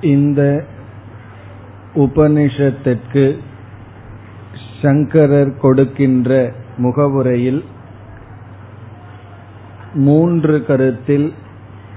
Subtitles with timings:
[0.00, 0.64] இந்த
[1.94, 3.38] உபனிஷத்திற்கு
[4.82, 7.64] சங்கரர் கொடுக்கின்ற முகவுரையில்
[9.94, 11.32] மூன்று கருத்தில்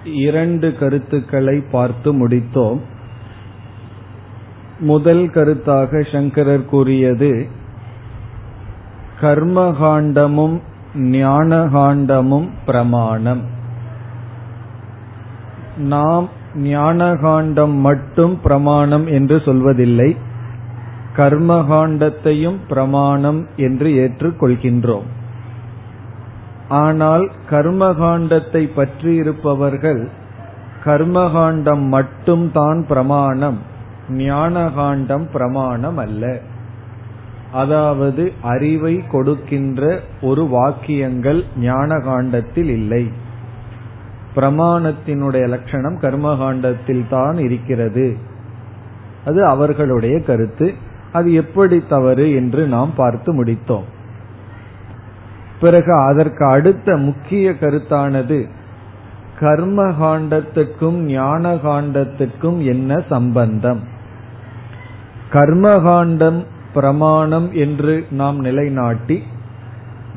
[0.04, 2.80] இரண்டு கருத்துக்களை பார்த்து முடித்தோம்.
[4.80, 7.48] முதல் கருத்தாக சங்கரர் கூறியது
[9.22, 10.60] கர்மகாண்டமும்
[10.96, 13.42] ஞானகாண்டமும் பிரமாணம்.
[15.78, 20.18] நாம் ஞானகாண்டம் மட்டும் பிரமாணம் என்று சொல்வதில்லை.
[21.16, 25.08] கர்மகாண்டத்தையும் பிரமாணம் என்று ஏற்றுக்கொள்கின்றோம்.
[26.68, 30.10] ஆனால் கர்மகாண்டத்தை பற்றி இருப்பவர்கள்
[30.84, 33.58] கர்மகாண்டம் மட்டும் தான் பிரமாணம்
[34.10, 36.42] ஞானகாண்டம் பிரமாணம் அல்ல.
[37.52, 43.12] அதாவது அறிவை கொடுக்கின்ற ஒரு வாக்கியங்கள் ஞானகாண்டத்தில் இல்லை.
[44.36, 48.18] பிரமாணத்தினுடைய லட்சணம் கர்மகாண்டத்தில் தான் இருக்கிறது.
[49.26, 50.74] அது அவர்களுடைய கருத்து.
[51.12, 53.88] அது எப்படி தவறு என்று நாம் பார்த்து முடித்தோம்.
[55.62, 58.50] பிறகு அதற்கு அடுத்த முக்கிய கருத்தானது
[59.40, 63.80] கர்ம காண்டத்துக்கும் ஞான காண்டத்துக்கும் என்ன சம்பந்தம்?
[65.32, 69.24] கர்மகாண்டம் பிரமாணம் என்று நாம் நிலைநாட்டி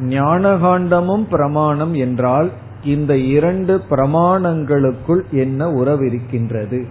[0.01, 2.51] ஞானகாண்டமும் பிரமாணம் என்றால்
[2.85, 6.87] இந்த இரண்டு பிரமாணங்களுக்குள் என்ன உறவிருக்கின்றது?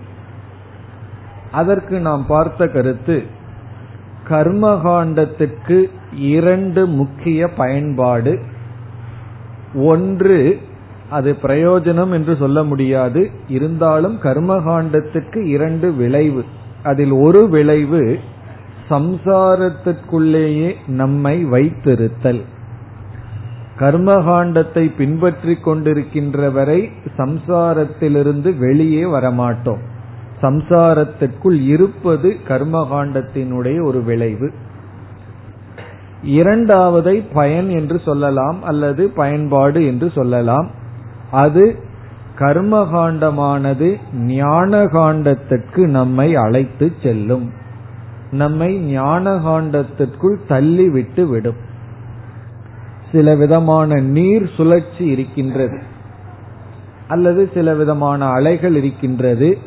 [1.51, 3.23] அதற்கு நாம் பார்த்த கருத்து
[4.29, 8.39] கர்மகாண்டத்துக்கு இரண்டு முக்கிய பயன்பாடு.
[9.75, 10.59] ஒன்று
[11.09, 13.31] அது பிரயோஜனம் என்று சொல்ல முடியாது.
[13.47, 16.45] இருந்தாலும் கர்மகாண்டத்துக்கு இரண்டு விளைவு.
[16.83, 18.19] அதில் ஒரு விளைவு
[18.89, 22.41] சம்சாரத்திற்குள்ளேயே நம்மை வைத்திருத்தல்.
[23.83, 29.81] கர்மகாண்டத்தை பின்பற்றி கொண்டிருக்கின்ற வரை சம்சாரத்திலிருந்து வெளியே வரமாட்டோம்.
[30.41, 34.51] சம்சாரத்திற்குள் இருப்பது கர்மகாண்டத்தினுடைய ஒரு விளைவு.
[36.23, 40.69] இரண்டாவதை பயன் என்று சொல்லலாம் அல்லது பயன்பாடு என்று சொல்லலாம்.
[41.31, 41.65] அது
[42.39, 47.51] கர்மகாண்டமானது ஞான காண்டத்திற்கு நம்மை அழைத்து செல்லும்.
[48.31, 51.71] நம்மை ஞான காண்டத்திற்குள் தள்ளிவிட்டு விடும்.
[53.13, 55.79] சில விதமான நீர் சுழற்சி இருக்கின்றது.
[57.07, 59.57] அல்லது சில விதமான அலைகள் இருக்கின்றது.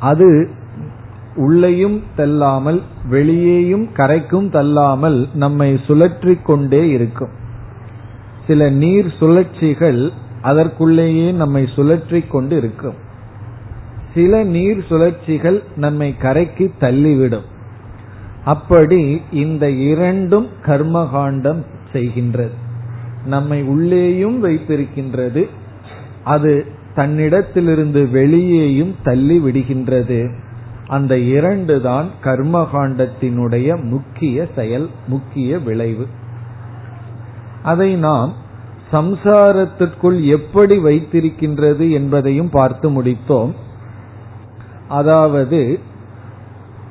[0.00, 0.48] அது
[1.36, 7.32] உள்ளேயும் தள்ளாமல் வெளியேயும் கரைக்கும் தள்ளாமல் நம்மை சுழற்றி கொண்டே இருக்கும்.
[8.46, 10.10] சில நீர் சுழற்சிகள்
[10.42, 12.94] அதற்குள்ளேயே நம்மை சுழற்றி கொண்டு இருக்கும்.
[14.14, 17.48] சில நீர் சுழற்சிகள் நம்மை கரைக்கு தள்ளிவிடும்.
[18.44, 21.62] அப்படி இந்த இரண்டும் கர்மகாண்டம்
[21.92, 22.62] செய்கின்றது.
[23.24, 25.48] நம்மை உள்ளேயும் வைத்திருக்கின்றது.
[26.24, 30.30] அது தன்னிடத்திலிருந்து வெளியேயும் தள்ளி விடுகின்றது
[30.86, 36.06] அந்த இரண்டு தான் கர்மகாண்டத்தினுடைய முக்கிய செயல் முக்கிய விளைவு.
[37.62, 38.32] அதை நாம்
[38.92, 43.52] சம்சாரத்திற்குள் எப்படி வைத்திருக்கின்றது என்பதையும் பார்த்து முடித்தோம்.
[44.88, 45.78] அதாவது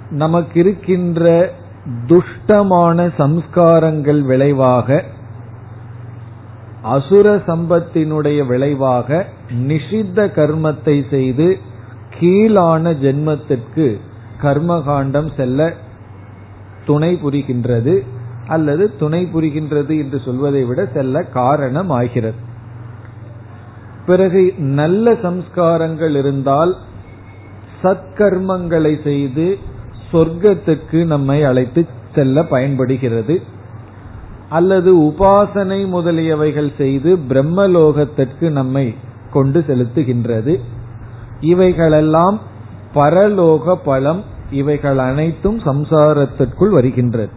[0.10, 1.52] நமக்கு இருக்கின்ற
[2.08, 5.04] துஷ்டமான சம்ஸ்காரங்கள் விளைவாக
[6.84, 9.26] அசுர சம்பத்தினுடைய விளைவாக
[9.68, 11.58] நிஷித்த கர்மத்தை செய்து
[12.20, 14.00] கீழான ஜென்மத்திற்கு
[14.42, 15.74] கர்மகாண்டம் செல்ல
[16.86, 18.00] துணை புரிகின்றது
[18.48, 22.40] அல்லது துணை புரிகின்றது என்று சொல்வதை விட செல்ல காரணம் ஆகிறது.
[24.06, 26.78] பிறகு நல்ல சம்ஸ்காரங்கள் இருந்தால்
[27.84, 29.58] சத்கர்மங்களை செய்து
[30.12, 33.42] சொர்க்கத்துக்கு நம்மை அழைத்து செல்ல பயன்படுகிறது.
[34.53, 38.86] அல்லது உபாசனை முதலியவைகள் செய்து பிரம்மலோகத்திற்கு நம்மை
[39.31, 40.53] கொண்டு செலுத்துகின்றது.
[41.52, 42.38] இவைகளெல்லாம்
[42.96, 44.22] பரலோக பலம்
[44.52, 47.31] இவைகள் அனைத்தும் சம்சாரத்திற்குள் வருகின்றது.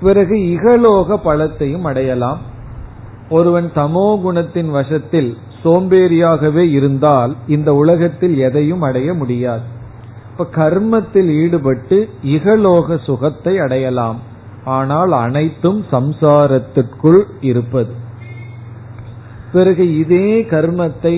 [0.00, 2.40] பிறகு இகலோக பலத்தையும் அடையலாம்.
[3.28, 5.30] ஒருவன் தமோ குணத்தின் வசத்தில்
[5.64, 9.66] சோம்பேறியாகவே இருந்தால் இந்த உலகத்தில் எதையும் அடைய முடியாது.
[10.30, 14.18] இப்ப கர்மத்தில் ஈடுபட்டு இகலோக சுகத்தை அடையலாம்.
[14.68, 17.92] ஆனால் அனைத்தும் சம்சாரத்திற்குள் இருப்பது.
[19.52, 21.16] பிறகு இதே கர்மத்தை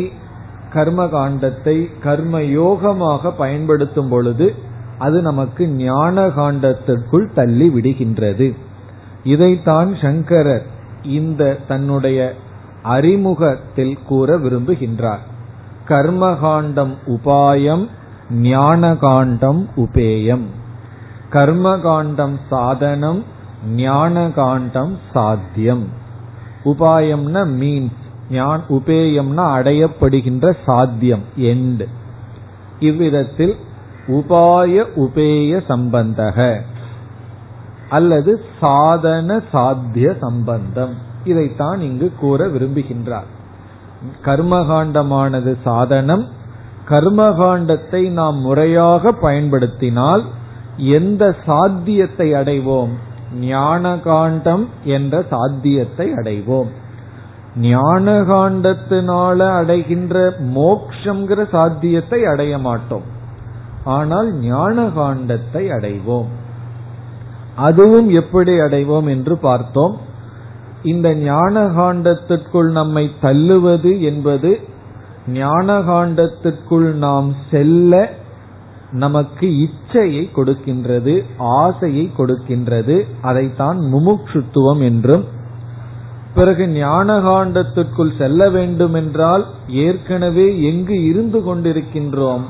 [0.73, 4.47] கர்ம காண்டத்தை கர்ம யோகமாக பயன்படுத்தும் பொழுது
[4.99, 8.49] அது நமக்கு ஞான காண்டத்திற்குள் தள்ளி விடுகின்றது.
[9.25, 10.67] இதைத்தான் சங்கரர்
[11.19, 12.21] இந்த தன்னுடைய
[12.83, 15.25] அறிமுகத்தில் கூற விரும்புகின்றார்.
[15.89, 17.85] கர்மகாண்டம் உபாயம்
[18.47, 20.47] ஞான காண்டம் உபேயம்.
[21.33, 23.21] கர்மகாண்டம் சாதனம்
[23.67, 25.89] ஞான காண்டம் சாத்தியம்.
[26.65, 27.99] உபாயம்னா மீன்ஸ்
[28.69, 31.87] உபேயம்னா அடையப்படுகின்ற சாத்தியம் எண்ட்
[32.81, 33.57] இவ்விதத்தில்
[34.09, 36.61] உபாய உபேய சம்பந்தக
[37.89, 40.95] அல்லது சாதன சாத்திய சம்பந்தம்.
[41.25, 43.29] இதைத்தான் இங்கு கூற விரும்புகின்றார்.
[44.25, 46.29] கர்மகாண்டமானது சாதனம்.
[46.89, 50.25] கர்மகாண்டத்தை நாம் முறையாக பயன்படுத்தினால்
[50.77, 52.91] எந்த சாத்தியத்தை அடைவோம்?
[53.35, 56.69] ஞான காண்டம் என்ற சாத்தியத்தை அடைவோம்.
[57.57, 63.03] ஞான காண்டத்தினால அடைகின்ற மோக்ஷங்கிற சாத்தியத்தை அடைய மாட்டோம்.
[63.85, 66.27] ஆனால் ஞான காண்டத்தை அடைவோம்.
[67.57, 69.99] அதுவும் எப்படி அடைவோம் என்று பார்த்தோம்.
[70.83, 74.61] இந்த ஞான காண்டத்திற்குள் நம்மை தள்ளுவது என்பது
[75.29, 78.13] ஞான காண்டத்திற்குள் நாம் செல்ல
[78.93, 83.07] நமக்கு இச்சையை கொடுக்கின்றது ஆசையை கொடுக்கின்றது.
[83.23, 85.25] அதைத்தான் முமுட்சுத்துவம் என்றும்
[86.35, 92.41] பிறகு ஞான காண்டத்திற்குள் செல்ல வேண்டுமென்றால் ஏற்கனவே எங்கு இருந்து கொண்டிருக்கின்றோம்?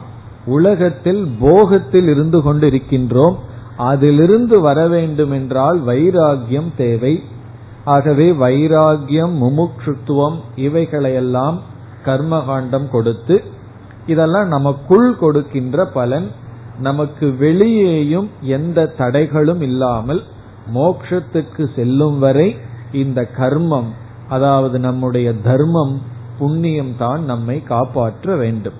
[0.46, 3.34] உலகத்தில் போகத்தில் இருந்து கொண்டிருக்கின்றோம்.
[3.76, 7.22] அதிலிருந்து வர வேண்டும் என்றால் வைராகியம் தேவை.
[7.84, 11.58] ஆகவே வைராகியம் முமுட்சுத்துவம் இவைகளையெல்லாம்
[12.04, 13.44] கர்மகாண்டம் கொடுத்து
[14.06, 16.30] இதெல்லாம் நமக்குள் கொடுக்கின்ற பலன்.
[16.78, 20.22] நமக்கு வெளியேயும் எந்த தடைகளும் இல்லாமல்
[20.74, 22.56] மோக்ஷத்துக்கு செல்லும் வரை
[22.92, 23.88] இந்த கர்மம்
[24.28, 26.00] அதாவது நம்முடைய தர்மம்
[26.38, 28.74] புண்ணியம் தான் நம்மை காப்பாற்ற வேண்டும்.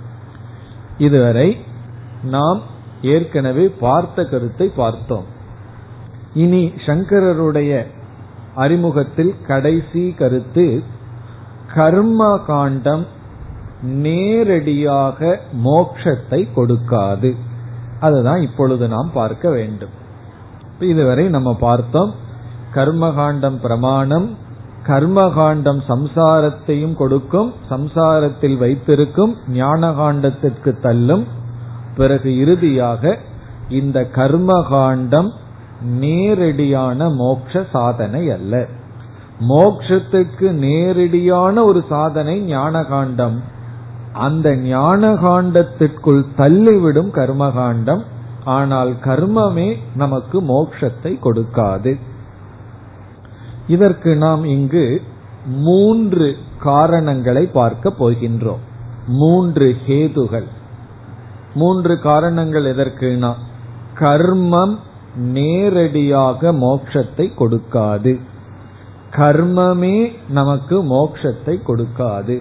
[0.99, 1.57] இதுவரை
[2.23, 2.61] நாம்
[3.03, 5.25] ஏற்கனவே பார்த்த கருத்தை பார்த்தோம்.
[6.35, 7.87] இனி சங்கரருடைய
[8.55, 10.83] அறிமுகத்தில் கடைசி கருத்து
[11.75, 13.07] கர்ம காண்டம்
[13.83, 17.37] நேரடியாக மோக்ஷத்தை கொடுக்காது.
[18.01, 19.89] அதுதான் இப்பொழுது நாம் பார்க்க வேண்டும்.
[20.79, 22.15] இதுவரை நம்ம பார்த்தோம்
[22.75, 24.37] கர்மகாண்டம் பிரமாணம்
[24.87, 31.27] கர்மகாண்டம் சம்சாரத்தையும் கொடுக்கும் சம்சாரத்தில் வைத்திருக்கும் ஞான காண்டத்திற்கு தள்ளும்.
[31.97, 33.19] பிறகு இறுதியாக
[33.69, 35.31] இந்த கர்மகாண்டம்
[35.81, 38.67] நேரடியான மோக்ஷ சாதனை அல்ல.
[39.49, 43.59] மோக்ஷத்துக்கு நேரடியான ஒரு சாதனை ஞான காண்டம்
[44.21, 48.03] அந்த ஞான காண்டத்திற்குள் தள்ளிவிடும் கர்மகாண்டம்
[48.57, 51.93] ஆனால் கர்மமே நமக்கு மோக்ஷத்தை கொடுக்காது.
[53.67, 54.85] இதற்கு நாம் இங்கு
[55.59, 56.29] மூன்று
[56.63, 58.63] காரணங்களை பார்க்க போகின்றோம்.
[59.21, 60.49] மூன்று ஹேதுகள்.
[61.55, 63.33] மூன்று காரணங்கள் எதற்குனா
[63.99, 64.75] கர்மம்
[65.33, 68.13] நேரடியாக மோட்சத்தை கொடுக்காது.
[69.17, 69.97] கர்மமே
[70.31, 72.37] நமக்கு மோட்சத்தை கொடுக்காது.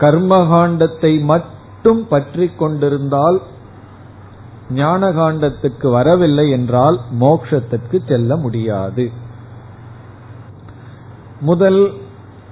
[0.00, 3.42] கர்மகாண்டத்தை மட்டும் பற்றி கொண்டிருந்தால்
[4.70, 9.10] ஞான காண்டத்துக்கு வரவில்லை என்றால் மோக்ஷத்திற்கு செல்ல முடியாது.
[11.40, 11.92] முதல்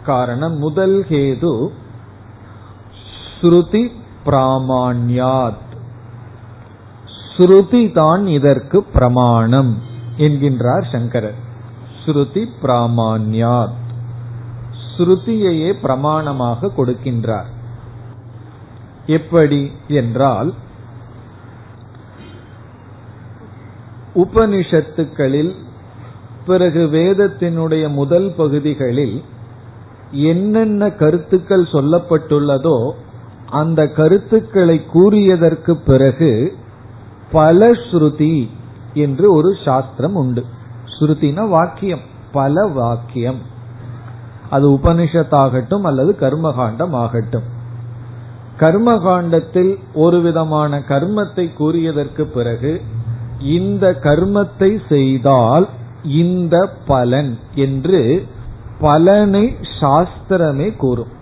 [0.07, 1.69] காரணம் முதல் ஹேது
[3.41, 3.83] ஸ்ருதி
[4.25, 5.67] பிராமான்யாத்.
[7.37, 9.83] ஸ்ருதி தான் இதற்கு பிரமாணம்
[10.17, 11.39] என்கின்றார் சங்கரர்.
[12.05, 13.87] ஸ்ருதி பிராமான்யாத்.
[14.99, 17.49] ஸ்ருதியையே பிரமாணமாக கொடுக்கின்றார்.
[19.07, 20.55] எப்படி என்றால்
[24.15, 25.55] உபனிஷத்துக்களில்
[26.47, 29.23] பிறகு வேதத்தினுடைய முதல் பகுதிகளில்
[30.11, 32.91] என்னென்ன கருத்துக்கள் சொல்லப்பட்டுள்ளதோ
[33.51, 36.57] அந்த கருத்துக்களை கூறியதற்கு பிறகு
[37.33, 38.49] பல ஸ்ருதி
[38.95, 40.45] என்று ஒரு சாஸ்திரம் உண்டு.
[40.95, 43.57] ஸ்ருதினா வாக்கியம் பல வாக்கியம்.
[44.51, 47.57] அது உபனிஷத்தாகட்டும் அல்லது கர்மகாண்டம் ஆகட்டும்
[48.59, 52.81] கர்மகாண்டத்தில் ஒரு விதமான கர்மத்தை கூறியதற்கு பிறகு
[53.41, 55.69] இந்த கர்மத்தை செய்தால்
[56.03, 58.27] இந்த பலன் என்று
[58.81, 61.13] பலனை சாஸ்திரமே கூறும்.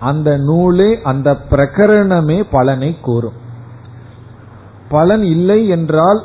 [0.00, 3.32] அந்த நூலே அந்த பிரகரணமே பலனை கூறும்.
[4.88, 6.22] பலன் இல்லை என்றால்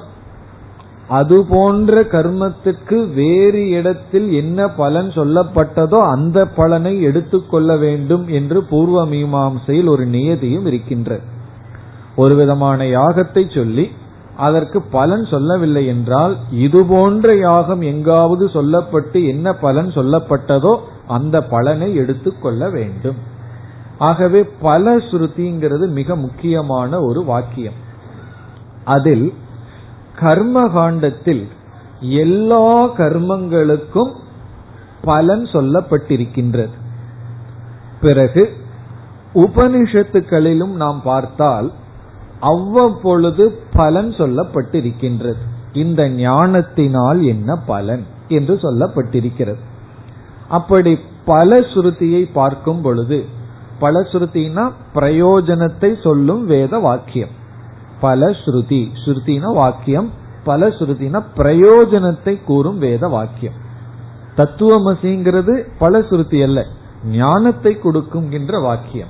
[1.13, 9.89] அது போன்ற கர்மத்துக்கு வேறு இடத்தில் என்ன பலன் சொல்லப்பட்டதோ அந்த பலனை எடுத்துக்கொள்ள வேண்டும் என்று பூர்வ மீமாசையில்
[9.93, 11.25] ஒரு நியதியும் இருக்கின்றது.
[12.15, 13.85] ஒரு விதமான யாகத்தை சொல்லி
[14.37, 16.33] அதற்கு பலன் சொல்லவில்லை என்றால்
[16.65, 20.73] இது போன்ற யாகம் எங்காவது சொல்லப்பட்டு என்ன பலன் சொல்லப்பட்டதோ
[21.07, 23.19] அந்த பலனை எடுத்துக்கொள்ள வேண்டும்.
[23.99, 27.77] ஆகவே பல ஸ்ருதிங்கிறது மிக முக்கியமான ஒரு வாக்கியம்.
[28.87, 29.25] அதில்
[30.19, 31.47] கர்ம காண்டத்தில்
[31.99, 34.11] எல்லா கர்மங்களுக்கும்
[35.01, 36.73] பலன் சொல்லப்பட்டிருக்கின்றது.
[38.01, 38.53] பிறகு
[39.33, 41.71] உபனிஷத்துக்களிலும் நாம் பார்த்தால்
[42.39, 45.41] அவ்வப்பொழுது பலன் சொல்லப்பட்டிருக்கின்றது.
[45.73, 49.61] இந்த ஞானத்தினால் என்ன பலன் என்று சொல்லப்பட்டிருக்கிறது.
[50.49, 53.25] அப்படி பல சுருத்தியை பார்க்கும் பொழுது
[53.79, 57.41] பல சுருத்தினா பிரயோஜனத்தை சொல்லும் வேத வாக்கியம்.
[58.01, 58.91] பல ஸ்ருதி.
[59.05, 60.11] ஸ்ருதின வாக்கியம்.
[60.43, 63.53] பல ஸ்ருதினா பிரயோஜனத்தை கூறும் வேத வாக்கியம்.
[64.37, 66.65] தத்துவமசிங்கிறது பல ஸ்ருதி அல்ல.
[67.05, 69.07] ஞானத்தை கொடுக்கும்கின்ற வாக்கியம்.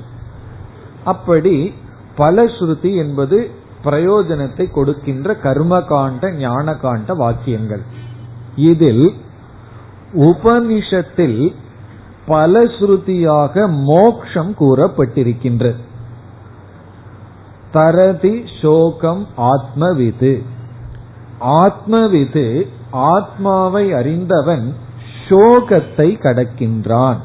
[1.04, 1.74] அப்படி
[2.16, 3.50] பல ஸ்ருதி என்பது
[3.84, 7.82] பிரயோஜனத்தை கொடுக்கின்ற கர்மகாண்ட ஞான காண்ட வாக்கியங்கள்.
[8.56, 9.14] இதில்
[10.14, 11.54] உபனிஷத்தில்
[12.26, 15.76] பல ஸ்ருதியாக மோக்ஷம் கூறப்பட்டிருக்கின்றது.
[17.74, 20.44] தரதி சோகம் ஆத்மவிது.
[21.40, 24.74] ஆத்மவிது ஆத்மாவை அறிந்தவன்
[25.30, 27.18] சோகத்தை கடக்கின்றான்.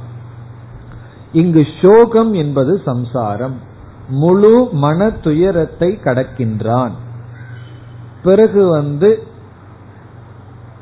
[1.33, 3.57] இங்கு சோகம் என்பது சம்சாரம்.
[4.09, 6.93] முழு மன துயரத்தை கடக்கின்றான்.
[8.23, 9.23] பிறகு வந்து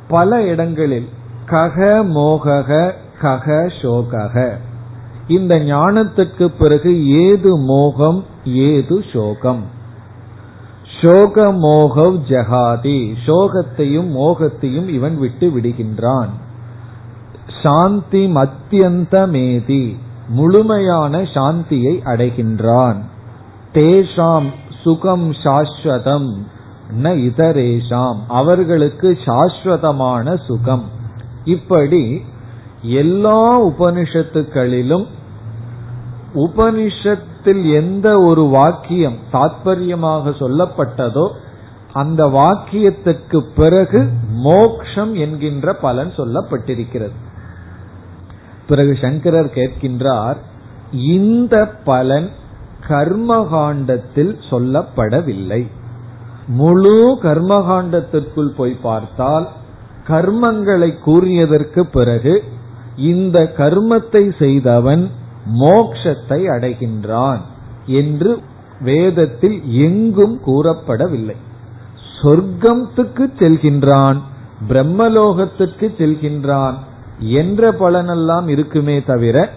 [0.09, 1.09] பல இடங்களில்
[1.47, 2.93] கக மோகக
[3.23, 4.57] கக சோகக.
[5.29, 9.65] இந்த ஞானத்துக்கு பிறகு ஏது மோகம் ஏது சோகம்?
[11.03, 13.15] சோக மோகவ் ஜகாதி.
[13.27, 16.29] சோகத்தையும் மோகத்தையும் இவன் விட்டு விடுகின்றான்.
[17.63, 19.97] சாந்தி மத்தியந்தமேதி.
[20.29, 23.01] முழுமையான சாந்தியை அடைகின்றான்.
[23.73, 26.35] தேஷாம் சுகம் சாஸ்வதம்.
[27.03, 28.17] ந இதரேஷாம்.
[28.29, 30.85] அவர்களுக்கு சாஸ்வதமான சுகம்.
[31.45, 32.25] இப்படி
[32.83, 35.07] எல்லா உபனிஷத்துக்களிலும்
[37.47, 41.27] மந்திரத்தில் எந்த ஒரு வாக்கியம் தாத்பரியமாக சொல்லப்பட்டதோ
[41.93, 44.01] அந்த வாக்கியத்துக்கு பிறகு
[44.43, 47.17] மோக்ஷம் என்கின்ற பலன் சொல்லப்பட்டிருக்கிறது.
[48.69, 50.39] பிறகு சங்கரர் கேட்கின்றார்
[50.91, 52.29] இந்த பலன்
[52.89, 55.63] கர்மகாண்டத்தில் சொல்லப்படவில்லை.
[56.49, 59.47] முழு கர்மகாண்டத்திற்குள் போய் பார்த்தால்
[60.09, 62.35] கர்மங்களை கூறியதற்கு பிறகு
[62.97, 65.05] இந்த கர்மத்தை செய்தவன்
[65.55, 67.41] மோக்ஷத்தை அடைகின்றான்
[67.87, 68.43] என்று
[68.81, 71.37] வேதத்தில் எங்கும் கூறப்படவில்லை.
[72.23, 74.21] சொர்க்கத்துக்கு செல்கின்றான்
[74.69, 76.75] பிரம்மலோகத்துக்கு செல்கின்றான்
[77.19, 79.51] என்ற பலனெல்லாம் இருக்குமே தவிர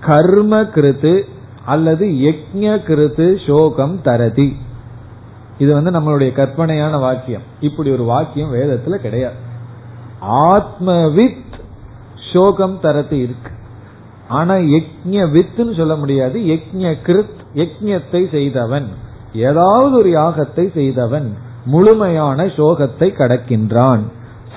[0.00, 1.22] கர்ம கிருத்து
[1.64, 4.56] அல்லது யக்ஞ கிருத்து சோகம் தரதி.
[5.58, 7.42] இது வந்து நம்மளுடைய கற்பனையான வாக்கியம்.
[7.60, 9.34] இப்படி ஒரு வாக்கியம் வேதத்துல கிடையாது.
[10.28, 11.36] ஆத்மவித்
[12.32, 13.50] சோகம் தரத்து இருக்கு.
[14.28, 16.40] ஆனா யக்ஞ வித்துன்னு சொல்ல முடியாது.
[16.40, 18.88] யக்ஞ கிருத் யக்ஞத்தை செய்தவன்.
[19.34, 24.00] ஏதாவது ஒரு யாகத்தை செய்தவன் முழுமையான சோகத்தை கடக்கின்றான்.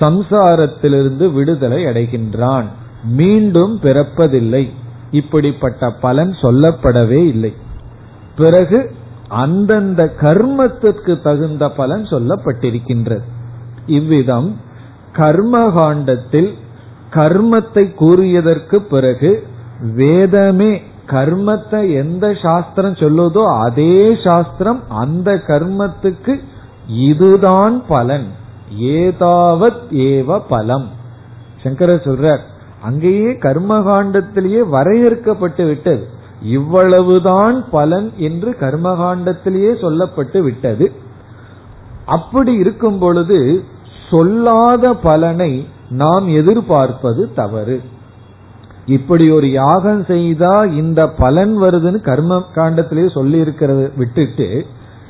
[0.00, 2.64] சம்சாரத்திலிருந்து விடுதலை அடைகின்றான்.
[3.04, 4.70] மீண்டும் பிறப்பதில்லை.
[5.10, 7.54] இப்படிப்பட்ட பலன் சொல்லப்படவே இல்லை.
[8.36, 8.94] பிறகு
[9.28, 13.22] அந்தந்த கர்மத்திற்கு தகுந்த பலன் சொல்லப்பட்டிருக்கின்றது.
[13.86, 14.56] இவ்விதம்
[15.12, 16.52] கர்மகாண்டத்தில்
[17.10, 19.46] கர்மத்தை கூறியதற்கு பிறகு
[19.82, 26.40] வேதமே கர்மத்தை எந்த சாஸ்திரம் சொல்லுதோ அதே சாஸ்திரம் அந்த கர்மத்துக்கு
[26.86, 28.26] இதுதான் பலன்.
[28.80, 30.88] ஏதாவத் ஏவ பலம்.
[31.62, 32.38] சங்கர சொல்றார்
[32.82, 36.08] அங்கேயே கர்மகாண்டத்திலேயே வரையறுக்கப்பட்டு விட்டது.
[36.42, 40.92] இவ்வளவுதான் பலன் என்று கர்மகாண்டத்திலேயே சொல்லப்பட்டு விட்டது.
[42.06, 43.64] அப்படி இருக்கும் பொழுது
[44.10, 47.80] சொல்லாத பலனை நாம் எதிர்பார்ப்பது தவறு.
[48.86, 54.66] இப்படி ஒரு யாகம் செய்தா இந்த பலன் வருதுன்னு கர்ம காண்டத்திலேயே சொல்லி இருக்கிறது விட்டுட்டு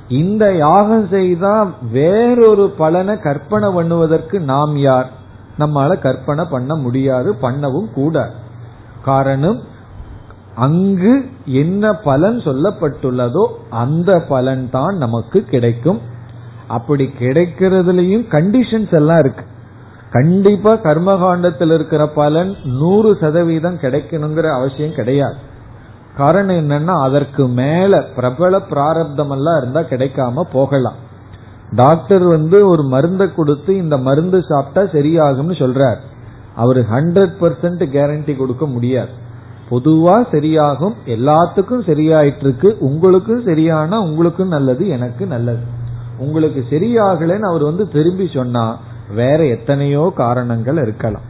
[0.09, 5.11] இந்த யாகம் செய்தா வேறொரு பலனை கற்பனை பண்ணுவதற்கு நாம் யார்?
[5.59, 8.33] நம்மால கற்பனை பண்ண முடியாது பண்ணவும் கூடாது.
[9.05, 9.61] காரணம்
[10.55, 16.01] அங்கு என்ன பலன் சொல்லப்பட்டுள்ளதோ அந்த பலன் தான் நமக்கு கிடைக்கும்.
[16.67, 19.45] அப்படி கிடைக்கிறதுலயும் கண்டிஷன்ஸ் எல்லாம் இருக்கு.
[20.13, 25.39] கண்டிப்பா கர்மகாண்டத்தில் இருக்கிற பலன் நூறு சதவீதம் கிடைக்கணுங்கிற அவசியம் கிடையாது.
[26.17, 30.99] காரணம் என்னன்னா அதற்கு மேல பிரபல பிராரப்தம் எல்லாம் இருந்தா கிடைக்காம போகலாம்.
[31.77, 36.01] டாக்டர் வந்து ஒரு மருந்தை கொடுத்து இந்த மருந்து சாப்பிட்டா சரியாகும்னு சொல்றார்.
[36.55, 39.13] அவர் ஹண்ட்ரட் பர்சன்ட் கேரண்டி கொடுக்க முடியாது.
[39.71, 45.65] பொதுவா சரியாகும் எல்லாத்துக்கும் சரியாயிட்டு இருக்கு உங்களுக்கும் சரியானா உங்களுக்கும் நல்லது எனக்கு நல்லது.
[46.19, 48.65] உங்களுக்கு சரியாகலன்னு அவர் வந்து திரும்பி சொன்னா
[49.15, 51.27] வேற எத்தனையோ காரணங்கள் இருக்கலாம்.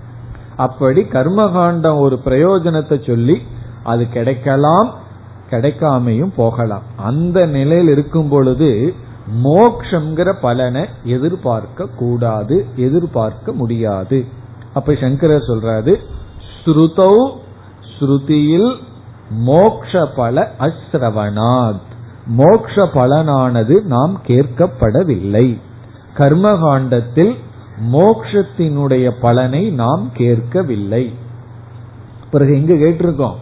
[0.57, 3.37] அப்படி கர்மகாண்டம் ஒரு பிரயோஜனத்தை சொல்லி
[3.83, 4.91] அது கிடைக்கலாம்
[5.51, 6.85] கிடைக்காமையும் போகலாம்.
[6.97, 8.71] அந்த நிலையில் இருக்கும் பொழுது
[9.45, 14.19] மோக்ஷங்கிற பலனை எதிர்பார்க்க கூடாது எதிர்பார்க்க முடியாது.
[14.75, 15.95] அப்ப சங்கரர் சொல்றாரு
[16.57, 17.15] ஸ்ருதௌ
[17.93, 18.71] ஸ்ருதியில்
[19.45, 21.87] மோக்ஷ பல அஸ்ரவனாத்
[22.41, 25.47] மோக்ஷ பலனானது நாம் கேட்கப்படவில்லை.
[26.19, 27.33] கர்மகாண்டத்தில்
[27.91, 31.15] மோக்ஷத்தினுடைய பலனை நாம் கேட்கவில்லை.
[32.31, 33.35] பிறகு எங்க கேட்டிருக்கோம்?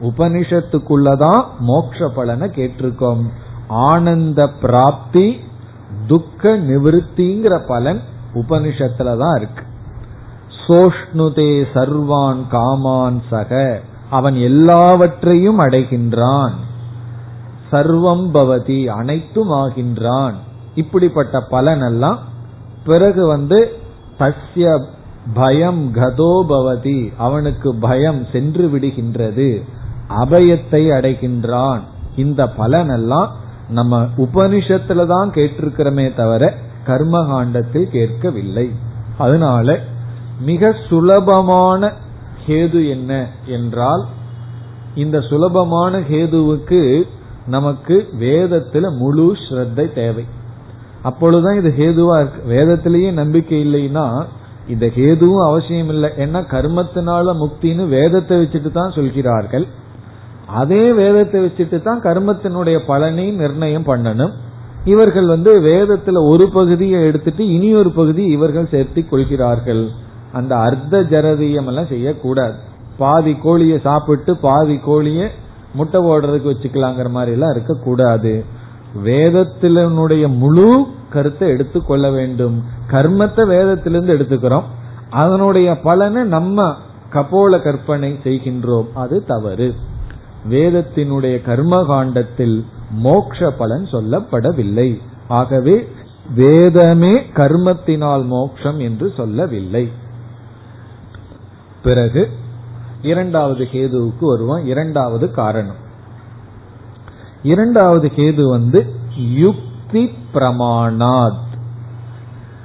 [0.00, 3.22] உபனிஷத்துக்குள்ளதான் மோக்ஷ பலனை கேட்டிருக்கோம்.
[3.68, 5.40] ஆனந்த பிராப்தி
[6.06, 8.00] துக்க நிவிருத்திங்கிற பலன்
[8.34, 9.64] உபனிஷத்துல தான் இருக்கு.
[10.66, 16.52] சோஷ்ணுதே சர்வான் காமான் சக அவன் எல்லாவற்றையும் அடைகின்றான்.
[17.72, 20.34] சர்வம் பவதி அனைத்தும் ஆகின்றான்.
[20.74, 22.18] இப்படிப்பட்ட பலன் எல்லாம்
[22.84, 23.78] பிறகு வந்து
[24.18, 24.84] தஸ்ய
[25.34, 27.12] பயம் கதோ பவதி.
[27.16, 29.62] அவனுக்கு பயம் சென்று விடுகின்றது.
[30.08, 31.80] அபயத்தை அடைகின்றான்.
[32.16, 33.30] இந்த பலன் எல்லாம்
[33.68, 36.54] நம்ம உபனிஷத்துல தான் கேட்டிருக்கிறோமே தவிர
[36.86, 38.70] கர்மகாண்டத்தில் கேட்கவில்லை.
[39.18, 39.78] அதனால
[40.40, 41.92] மிக சுலபமான
[42.46, 43.12] கேது என்ன
[43.46, 44.04] என்றால்
[44.94, 47.02] இந்த சுலபமான கேதுவுக்கு
[47.46, 50.24] நமக்கு வேதத்துல முழு ஸ்ரத்தை தேவை.
[51.08, 52.40] அப்பொழுதுதான் இது ஹேதுவா இருக்கு.
[52.54, 54.06] வேதத்திலேயே நம்பிக்கை இல்லைன்னா
[54.74, 56.08] இந்த ஹேதுவும் அவசியம் இல்லை.
[56.24, 59.66] ஏன்னா கர்மத்தினால முக்தின்னு வேதத்தை வச்சுட்டு தான் சொல்கிறார்கள்.
[60.60, 64.34] அதே வேதத்தை வச்சுட்டு தான் கர்மத்தினுடைய பலனை நிர்ணயம் பண்ணணும்.
[64.92, 69.84] இவர்கள் வந்து வேதத்துல ஒரு பகுதியை எடுத்துட்டு இனி ஒரு பகுதி இவர்கள் சேர்த்தி கொள்கிறார்கள்.
[70.38, 72.56] அந்த அர்த்த ஜரதியம் எல்லாம் செய்யக்கூடாது.
[73.00, 75.26] பாதி கோழியை சாப்பிட்டு பாதி கோழியை
[75.78, 78.32] முட்டை போடுறதுக்கு வச்சுக்கலாங்கிற மாதிரி எல்லாம் இருக்கக்கூடாது.
[79.04, 82.64] வேதத்தினுடைய முழு கருத்தை எடுத்துக்கொள்ள வேண்டும்.
[82.90, 84.62] கர்மத்தை வேதத்திலிருந்து எடுத்துக்கிறோம்.
[85.10, 86.74] அதனுடைய பலனை நம்ம
[87.12, 88.86] கபோல கற்பனை செய்கின்றோம்.
[88.94, 89.74] அது தவறு.
[90.50, 95.00] வேதத்தினுடைய கர்ம காண்டத்தில் மோக்ஷ பலன் சொல்லப்படவில்லை.
[95.28, 95.88] ஆகவே
[96.34, 99.90] வேதமே கர்மத்தினால் மோக்ஷம் என்று சொல்லவில்லை.
[101.82, 102.28] பிறகு
[103.02, 104.66] இரண்டாவது கேதுவுக்கு வருவோம்.
[104.66, 105.84] இரண்டாவது காரணம்.
[107.46, 108.94] இரண்டாவது கேது வந்து
[109.34, 111.44] யுக்தி பிரமாணாத்.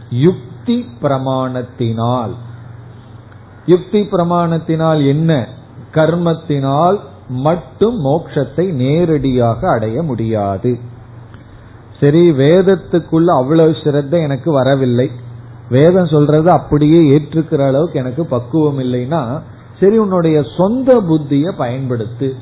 [0.10, 2.34] யுக்தி பிரமாணத்தினால்.
[3.66, 5.48] யுக்தி பிரமாணத்தினால் என்ன?
[5.94, 10.80] கர்மத்தினால் மட்டும் மோட்சத்தை நேரடியாக அடைய முடியாது.
[12.00, 15.12] சரி வேதத்துக்குள்ள அவ்வளவு சிரத்த எனக்கு வரவில்லை.
[15.70, 19.42] வேதம் சொல்றது அப்படியே ஏற்றுக்கிற அளவுக்கு எனக்கு பக்குவம் இல்லைன்னா
[19.80, 22.34] சரி உன்னுடைய சொந்த புத்திய பயன்படுத்து.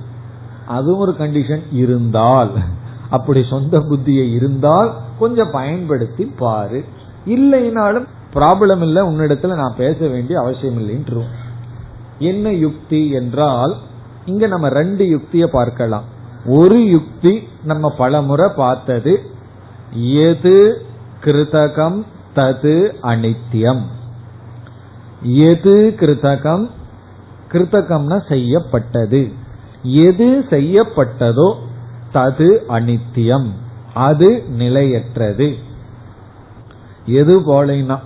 [0.70, 2.52] அதுவும் ஒரு கண்டிஷன் இருந்தால்.
[3.10, 6.80] அப்படி சொந்த புத்தியை இருந்தால் கொஞ்சம் பயன்படுத்தி பாரு.
[7.26, 11.24] இல்லைனாலும் ப்ராப்ளம் இல்லை உன்னிடத்துல நான் பேச வேண்டிய அவசியம் இல்லைன்னு
[12.20, 13.74] என்ன யுக்தி என்றால்
[14.26, 16.04] இங்க நம்ம ரெண்டு யுக்திய பார்க்கலாம்.
[16.46, 19.14] ஒரு யுக்தி நம்ம பலமுறை பார்த்தது
[20.22, 20.82] எது
[21.24, 22.00] கிருதகம்
[22.36, 23.82] தது அனித்யம்.
[25.24, 26.66] எது கிருதகம்
[27.52, 29.22] கிருத்தகம்னா செய்யப்பட்டது.
[29.84, 31.54] எது செய்யப்பட்டதோ
[32.14, 33.50] தது அனித்தியம்.
[33.94, 35.56] அது நிலையற்றது.
[37.06, 38.00] எது போலனா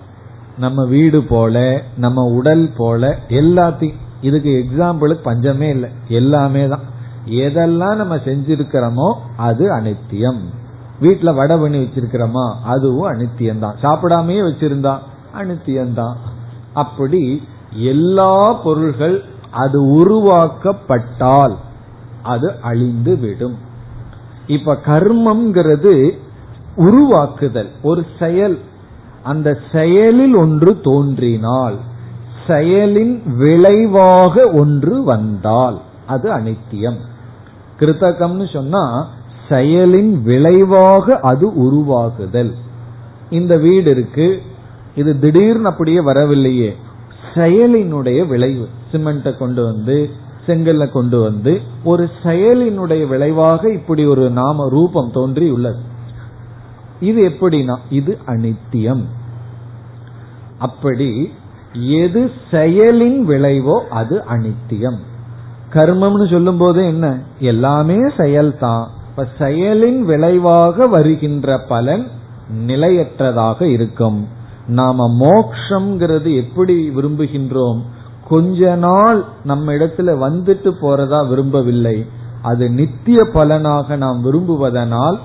[0.57, 5.89] நம்ம வீடு போல நம்ம உடல் போல எல்லாத்தையும் இதுக்கு எக்ஸாம்பிளுக்கு பஞ்சமே இல்லை.
[6.07, 6.81] எல்லாமே தான்.
[7.25, 10.39] எதெல்லாம் நம்ம செஞ்சிருக்கிறோமோ அது அனித்தியம்.
[11.01, 13.75] வீட்டுல வடை பண்ணி வச்சிருக்கிறோமா அதுவும் அனித்தியம் தான்.
[13.81, 14.99] சாப்பிடாமே வச்சிருந்தா
[15.37, 16.17] அனித்தியம் தான்.
[16.73, 17.41] அப்படி
[17.73, 21.55] எல்லா பொருள்கள் அது உருவாக்கப்பட்டால்
[22.23, 23.57] அது அழிந்து விடும்
[24.47, 26.11] இப்ப கர்மம்ங்கிறது
[26.75, 28.57] உருவாக்குதல் ஒரு செயல்.
[29.23, 31.75] அந்த செயலில் ஒன்று தோன்றினால்
[32.47, 36.99] செயலின் விளைவாக ஒன்று வந்தால் அது அனித்தியம்.
[37.79, 39.07] கிருத்தகம்னு சொன்னா
[39.49, 42.51] செயலின் விளைவாக அது உருவாகுதல்
[43.29, 44.41] இந்த வீடு இருக்கு
[44.95, 46.75] இது திடீர்னு அப்படியே வரவில்லையே
[47.33, 48.67] செயலினுடைய விளைவு.
[48.91, 50.09] சிமெண்ட்டை கொண்டு வந்து
[50.47, 55.79] செங்கல்ல கொண்டு வந்து ஒரு செயலினுடைய விளைவாக இப்படி ஒரு நாம ரூபம் தோன்றி உள்ளது.
[56.99, 59.03] இது எப்படின்னா இது அனித்தியம்.
[60.57, 61.33] அப்படி
[61.73, 64.97] எது செயலின் விளைவோ அது அனித்தியம்.
[65.73, 67.19] கர்மம்னு சொல்லும் போது என்ன?
[67.39, 68.87] எல்லாமே செயல்தான்.
[69.09, 72.07] இப்ப செயலின் விளைவாக வருகின்ற பலன்
[72.67, 74.27] நிலையற்றதாக இருக்கும்.
[74.67, 77.81] நாம மோக்ஷங்கிறது எப்படி விரும்புகின்றோம்?
[78.27, 82.05] கொஞ்ச நாள் நம்ம இடத்துல வந்துட்டு போறதா விரும்பவில்லை.
[82.41, 85.17] அது நித்திய பலனாக நாம் விரும்புவதனால்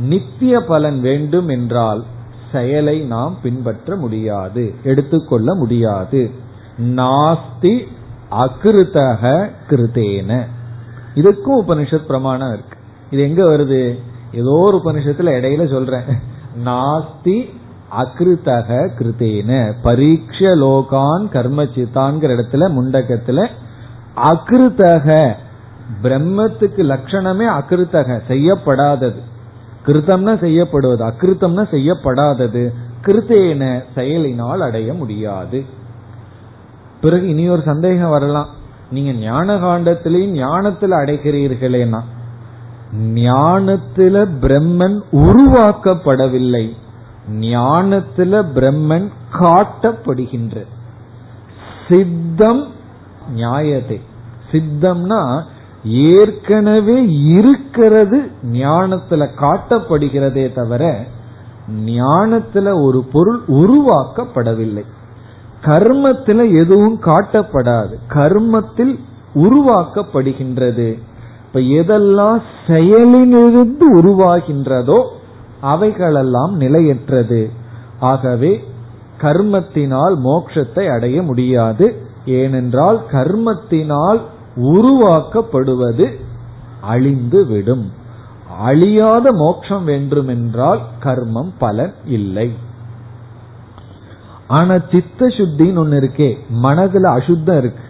[0.00, 2.04] நித்திய பலன் வேண்டும் என்றால்
[2.52, 6.30] செயலை நாம் பின்பற்ற முடியாது எடுத்துக்கொள்ள முடியாது.
[6.78, 7.86] நாஸ்தி
[8.30, 10.40] அகிருத்தக கிருதேன
[11.14, 12.78] இதுக்கும் உபனிஷத் பிரமாணம் இருக்கு.
[13.10, 13.98] இது எங்க வருது?
[14.32, 16.04] ஏதோ ஒரு உபனிஷத்துல இடையில சொல்றேன்.
[16.64, 17.50] நாஸ்தி
[17.92, 23.48] அகிருத்தக கிருத்தேன பரீட்ச லோகான் கர்மச்சித்தான்கிற இடத்துல முண்டகத்துல
[24.16, 25.34] அகிருத்தக
[26.02, 29.20] பிரம்மத்துக்கு லட்சணமே அகிருத்தக செய்யப்படாதது.
[29.86, 32.72] கிருத்தம்னா செய்யப்படுவது அகிருத்தம்னா செய்யப்படாதது.
[33.04, 35.64] கிருத்தேன செயலினால் அடைய முடியாது.
[37.00, 38.48] பிறகு இனி ஒரு சந்தேகம் வரலாம்.
[38.90, 42.00] நீங்க ஞான காண்டத்திலையும் ஞானத்தில் அடைக்கிறீர்களேனா
[42.96, 46.72] ஞானத்தில பிரம்மன் உருவாக்கப்படவில்லை.
[47.30, 50.64] ஞானத்துல பிரம்மன் காட்டப்படுகின்ற.
[51.88, 52.66] சித்தம்
[53.34, 54.00] நியாயத்தை.
[54.52, 55.42] சித்தம்னா
[55.84, 61.04] ஏற்கனவே இருக்கிறது ஞானத்துல காட்டப்படுகிறதே தவிர
[61.86, 64.84] ஞானத்துல ஒரு பொருள் உருவாக்கப்படவில்லை.
[65.64, 67.94] கர்மத்தில் எதுவும் காட்டப்படாது.
[68.08, 68.98] கர்மத்தில்
[69.34, 70.98] உருவாக்கப்படுகின்றது.
[71.46, 75.04] இப்ப எதெல்லாம் செயலிலிருந்து உருவாகின்றதோ
[75.60, 77.50] அவைகளெல்லாம் நிலையற்றது.
[78.00, 78.64] ஆகவே
[79.20, 81.96] கர்மத்தினால் மோட்சத்தை அடைய முடியாது.
[82.26, 84.20] ஏனென்றால் கர்மத்தினால்
[84.56, 86.14] உருவாக்கப்படுவது
[86.80, 87.92] அழிந்து விடும்
[88.58, 92.52] அழியாத மோட்சம் வேண்டுமென்றால் கர்மம் பலன் இல்லை.
[94.48, 97.84] ஆனா சித்த சுத்தின்னு ஒண்ணு இருக்கே மனதுல அசுத்தம் இருக்கு.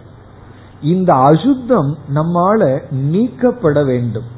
[0.81, 4.35] இந்த அசுத்தம் நம்மால நீக்கப்பட வேண்டும்.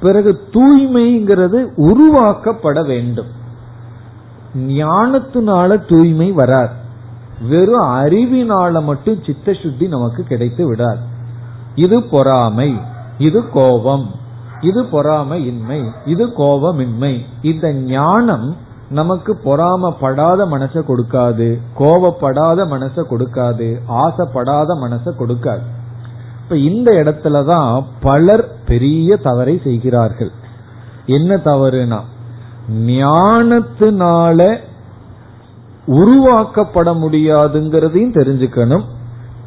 [0.00, 3.26] பிறகு தூய்மைங்கிறது உருவாக்கப்பட வேண்டும்.
[4.56, 6.84] ஞானத்தினால தூய்மை வராது.
[7.48, 10.98] வெறும் அறிவினால மட்டும் சித்த சுத்தி நமக்கு கிடைத்து விடாது.
[11.74, 12.80] இது பொறாமை
[13.18, 14.10] இது கோபம்
[14.60, 17.20] இது பொறாமை இன்மை இது கோபமின்மை.
[17.42, 18.56] இந்த ஞானம்
[18.90, 25.75] நமக்கு பொறாமப்படாத மனசை கொடுக்காது கோபப்படாத மனசை கொடுக்காது ஆசைப்படாத மனசை கொடுக்காது.
[26.46, 30.30] இப்ப இந்த இடத்துலதான் பலர் பெரிய தவறை செய்கிறார்கள்.
[31.06, 32.00] என்ன தவறுனா
[32.86, 34.56] ஞானத்தினால
[35.86, 38.84] உருவாக்கப்பட முடியாதுங்கிறதையும் தெரிஞ்சுக்கணும்.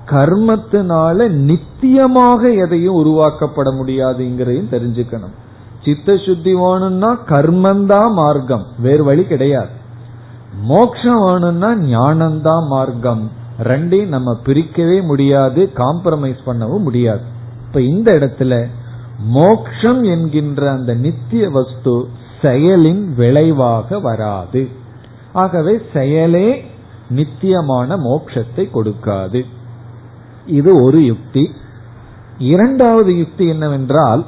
[0.05, 5.35] கர்மத்தினால நித்தியமாக எதையும் உருவாக்கப்பட முடியாதுங்கிறதையும் தெரிஞ்சுக்கணும்.
[5.83, 9.69] சித்த சுத்தி வேணும்னா கர்மந்தான் மார்க்கம் வேறு வழி கிடையாது.
[10.61, 13.31] மோக்ஷம் வேணும்னா ஞானம்தான் மார்க்கம்.
[13.63, 17.21] ரெண்டையும் நம்ம பிரிக்கவே முடியாது காம்ப்ரமைஸ் பண்ணவும் முடியாது.
[17.67, 18.67] இப்ப இந்த இடத்துல
[19.19, 22.09] மோக்ஷம் என்கின்ற அந்த நித்திய வஸ்து
[22.41, 24.67] செயலின் விளைவாக வராது.
[25.33, 26.71] ஆகவே செயலே
[27.09, 29.45] நித்தியமான மோட்சத்தை கொடுக்காது.
[30.45, 31.51] இது ஒரு யுக்தி.
[32.37, 34.25] இரண்டாவது யுக்தி என்னவென்றால்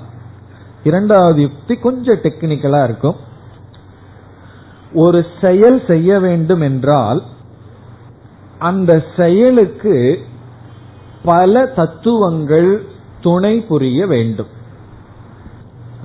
[0.84, 3.16] இரண்டாவது யுக்தி கொஞ்சம் டெக்னிக்கலா இருக்கும்.
[4.94, 7.24] ஒரு செயல் செய்ய வேண்டும் என்றால்
[8.62, 9.96] அந்த செயலுக்கு
[11.26, 12.72] பல தத்துவங்கள்
[13.22, 14.52] துணை புரிய வேண்டும்.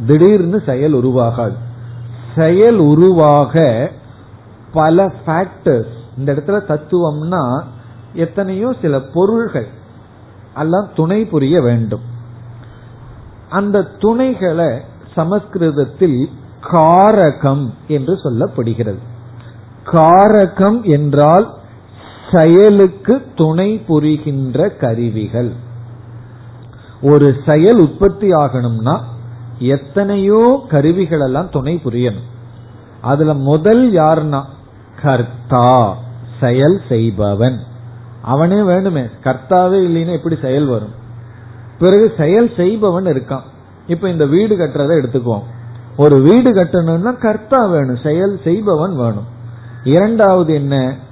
[0.06, 1.56] திடீர்னு செயல் உருவாகாது.
[2.36, 3.62] செயல் உருவாக
[4.72, 7.42] பல ஃபேக்டர்ஸ் இந்த இடத்துல தத்துவம்னா
[8.12, 9.68] எத்தனையோ சில பொருள்கள்
[10.56, 12.04] எல்லாம் துணை புரிய வேண்டும்.
[13.50, 14.70] அந்த துணைகளை
[15.14, 16.28] சமஸ்கிருதத்தில்
[16.72, 19.02] காரகம் என்று சொல்லப்படுகிறது.
[19.84, 21.46] காரகம் என்றால்
[22.32, 25.52] செயலுக்கு துணை புரிகின்ற கருவிகள்.
[27.02, 29.00] ஒரு செயல் உற்பத்தி ஆகணும்னா
[29.58, 32.24] எத்தனையோ கருவிகள் எல்லாம் துணை புரியணும்.
[33.00, 34.42] அதுல முதல் யாருன்னா?
[35.02, 35.96] கர்த்தா
[36.40, 37.58] செயல் செய்பவன்.
[38.22, 39.10] அவனே வேணுமே.
[39.24, 40.92] கர்த்தாவே இல்லைன்னா எப்படி செயல் வரும்?
[41.78, 43.42] பிறகு செயல் செய்பவன் இருக்கான்.
[43.86, 45.42] இப்ப இந்த வீடு கட்டுறதை எடுத்துக்குவோம்.
[45.96, 49.26] ஒரு வீடு கட்டணும்னா கர்த்தா வேணும் செயல் செய்பவன் வேணும்.
[49.84, 51.04] இரண்டாவது என்ன?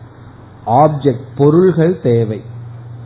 [0.66, 2.42] ஆப்ஜெக்ட் பொருள்கள் தேவை.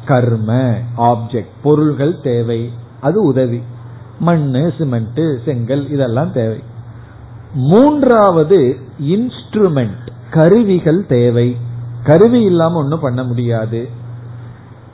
[0.04, 2.70] கர்ம ஆப்ஜெக்ட் பொருள்கள் தேவை.
[3.00, 3.62] அது உதவி.
[4.18, 6.62] மண்ணு சிமெண்ட் செங்கல் இதெல்லாம் தேவை.
[7.54, 11.56] மூன்றாவது இன்ஸ்ட்ருமெண்ட் கருவிகள் தேவை.
[12.04, 13.88] கருவி இல்லாம ஒன்னும் பண்ண முடியாது.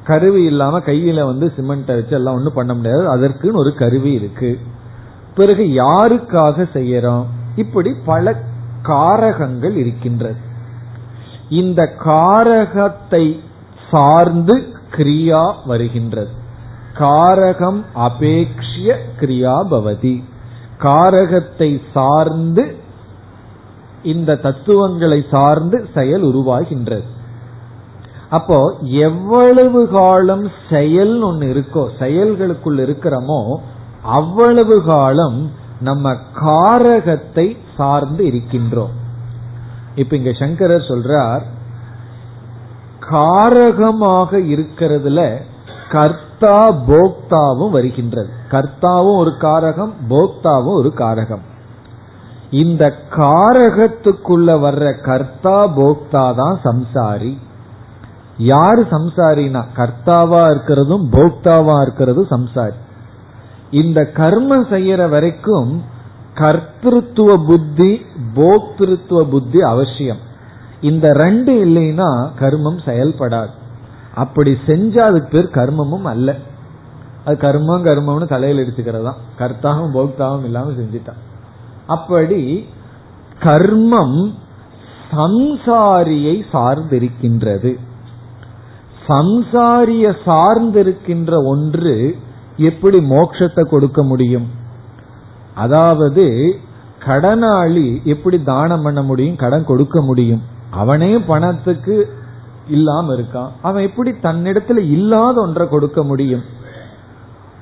[0.04, 3.16] கருவி இல்லாம கையில வந்து சிமெண்ட் வச்சு எல்லாம் ஒன்றும் பண்ண முடியாது.
[3.16, 4.58] அதற்குன்னு ஒரு கருவி இருக்கு.
[5.34, 7.24] பிறகு யாருக்காக செய்யறோம்?
[7.56, 8.42] இப்படி பல
[8.82, 10.52] காரகங்கள் இருக்கின்றது
[11.48, 13.40] இந்த காரகத்தை
[13.90, 16.28] சார்ந்து கிரியா வருகின்றது.
[16.98, 20.24] காரகம் அபேக்ஷிய கிரியா பவதி.
[20.78, 22.76] காரகத்தை சார்ந்து
[24.02, 27.02] இந்த தத்துவங்களை சார்ந்து செயல் உருவாகின்றது.
[28.30, 33.54] அப்போ எவ்வளவு காலம் செயல் ஒன்னு இருக்கோ செயல்களுக்குள் இருக்கிறோமோ
[34.02, 39.02] அவ்வளவு காலம் நம்ம காரகத்தை சார்ந்து இருக்கின்றோம்.
[39.94, 41.42] இப்ப இங்க சங்கரர் சொல்றார்
[43.10, 45.40] காரகமாக இருக்கிறதுல
[45.90, 48.28] கர்த்தா போக்தாவும் வருகின்றது.
[48.50, 51.42] கர்த்தாவும் ஒரு காரகம் போக்தாவும் ஒரு காரகம்.
[52.50, 57.38] இந்த காரகத்துக்குள்ள வர்ற கர்த்தா போக்தா தான் சம்சாரி.
[58.38, 59.64] யாரு சம்சாரினா?
[59.76, 62.78] கர்த்தாவா இருக்கிறதும் போக்தாவா இருக்கிறதும் சம்சாரி.
[63.70, 65.82] இந்த கர்மம் செய்யற வரைக்கும்
[66.34, 70.22] கர்த்திருவ புத்தி போக்திருத்துவ புத்தி அவசியம்.
[70.80, 72.08] இந்த ரெண்டு இல்லைன்னா
[72.40, 73.54] கர்மம் செயல்படாது.
[74.14, 76.36] அப்படி செஞ்சா அதுக்கு பேர் கர்மமும் அல்ல.
[77.24, 81.22] அது கர்மம் கர்மம்னு தலையில் எடுத்துக்கிறது தான் கர்த்தாவும் போக்தாவும் இல்லாம செஞ்சுட்டான்
[81.86, 82.66] அப்படி
[83.42, 84.32] கர்மம்
[85.12, 87.78] சம்சாரியை சார்ந்திருக்கின்றது.
[89.08, 92.16] சம்சாரிய சார்ந்திருக்கின்ற ஒன்று
[92.56, 94.62] எப்படி மோட்சத்தை கொடுக்க முடியும்?
[95.54, 96.58] அதாவது
[97.06, 100.42] கடனாளி எப்படி தானம் பண்ண முடியும் கடன் கொடுக்க முடியும்?
[100.70, 102.08] அவனே பணத்துக்கு
[102.68, 103.48] இல்லாம இருக்கான்.
[103.62, 106.42] அவன் எப்படி தன்னிடத்துல இல்லாத ஒன்றை கொடுக்க முடியும்?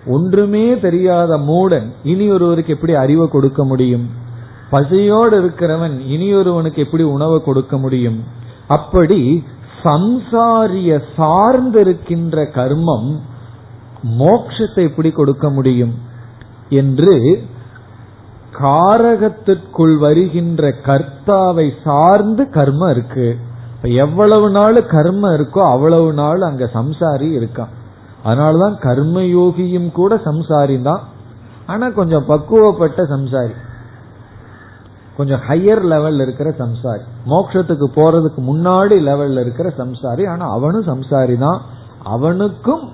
[0.06, 4.10] ஒன்றுமே தெரியாத மூடன் இனி ஒருவருக்கு எப்படி அறிவை கொடுக்க முடியும்?
[4.70, 8.22] பசியோடு இருக்கிறவன் இனி ஒருவனுக்கு எப்படி உணவை கொடுக்க முடியும்?
[8.66, 9.44] அப்படி
[9.84, 13.16] சம்சாரிய சார்ந்திருக்கின்ற கர்மம்
[14.18, 15.94] மோட்சத்தை எப்படி கொடுக்க முடியும்?
[16.68, 17.44] என்று
[18.62, 23.36] காரகத்திற்குள் வருகின்ற கர்த்தாவை சார்ந்து கர்மம் இருக்கு.
[23.82, 27.72] எவ்வளவு நாள் கர்மம் இருக்கோ அவ்வளவு நாள் அங்க சம்சாரி இருக்கான்.
[28.24, 31.00] அதனாலதான் கர்மயோகியும் கூட சம்சாரி தான்
[31.66, 33.54] ஆனா கொஞ்சம் பக்குவப்பட்ட சம்சாரி.
[35.16, 37.04] கொஞ்சம் ஹையர் லெவல்ல இருக்கிற சம்சாரி.
[37.26, 40.28] மோட்சத்துக்கு போறதுக்கு முன்னாடி லெவல்ல இருக்கிற சம்சாரி.
[40.28, 41.60] ஆனா அவனும் சம்சாரி தான்
[42.04, 42.84] அவனுக்கும்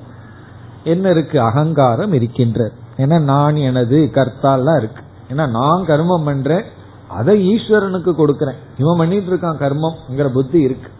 [0.84, 1.40] என்ன இருக்கு?
[1.40, 2.70] அகங்காரம் இருக்கின்ற.
[2.96, 5.02] ஏன்னா நான் எனது கர்த்தாலாம் இருக்கு.
[5.30, 6.64] ஏன்னா நான் கர்மம் பண்றேன்
[7.18, 8.58] அதை ஈஸ்வரனுக்கு கொடுக்கறேன்.
[8.78, 10.90] இவன் பண்ணிட்டு இருக்கான் கர்மம்ங்கிற புத்தி இருக்கு.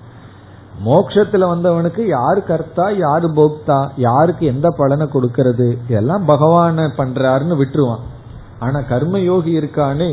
[0.86, 8.04] மோட்சத்துல வந்தவனுக்கு யாரு கர்த்தா யாரு போக்தா யாருக்கு எந்த பலனை கொடுக்கறது இதெல்லாம் பகவான பண்றாருன்னு விட்டுருவான்.
[8.58, 10.10] ஆனா கர்ம யோகி இருக்கானே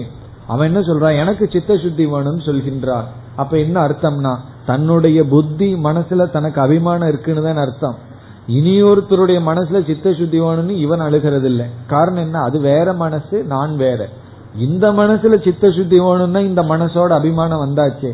[0.48, 4.34] அவன் என்ன சொல்றான் எனக்கு சித்த சுத்தி வேணும்னு சொல்கின்றான் அப்ப என்ன அர்த்தம்னா
[4.66, 7.96] தன்னுடைய புத்தி மனசுல தனக்கு அபிமானம் இருக்குன்னு தான் அர்த்தம்.
[8.50, 12.40] இனியொருத்தருடைய மனசுல சித்த சுத்தி வேணும்னு இவன் அழுகிறது இல்லை காரணம் என்ன?
[12.40, 14.10] அது வேற மனசு நான் வேற.
[14.58, 18.12] இந்த மனசுல சித்த சுத்தி வேணும்னா இந்த மனசோட அபிமானம் வந்தாச்சே.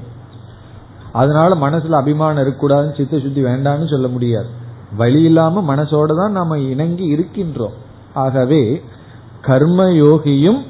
[1.11, 4.45] அதனால மனசுல அபிமானம் இருக்கக்கூடாதுன்னு சித்த சுத்தி வேண்டாம்னு சொல்ல முடியாது.
[4.97, 7.73] வழி இல்லாம மனசோட தான் நாம இணங்கி இருக்கின்றோம்.
[8.13, 8.81] ஆகவே
[9.41, 10.61] கர்ம யோகியும்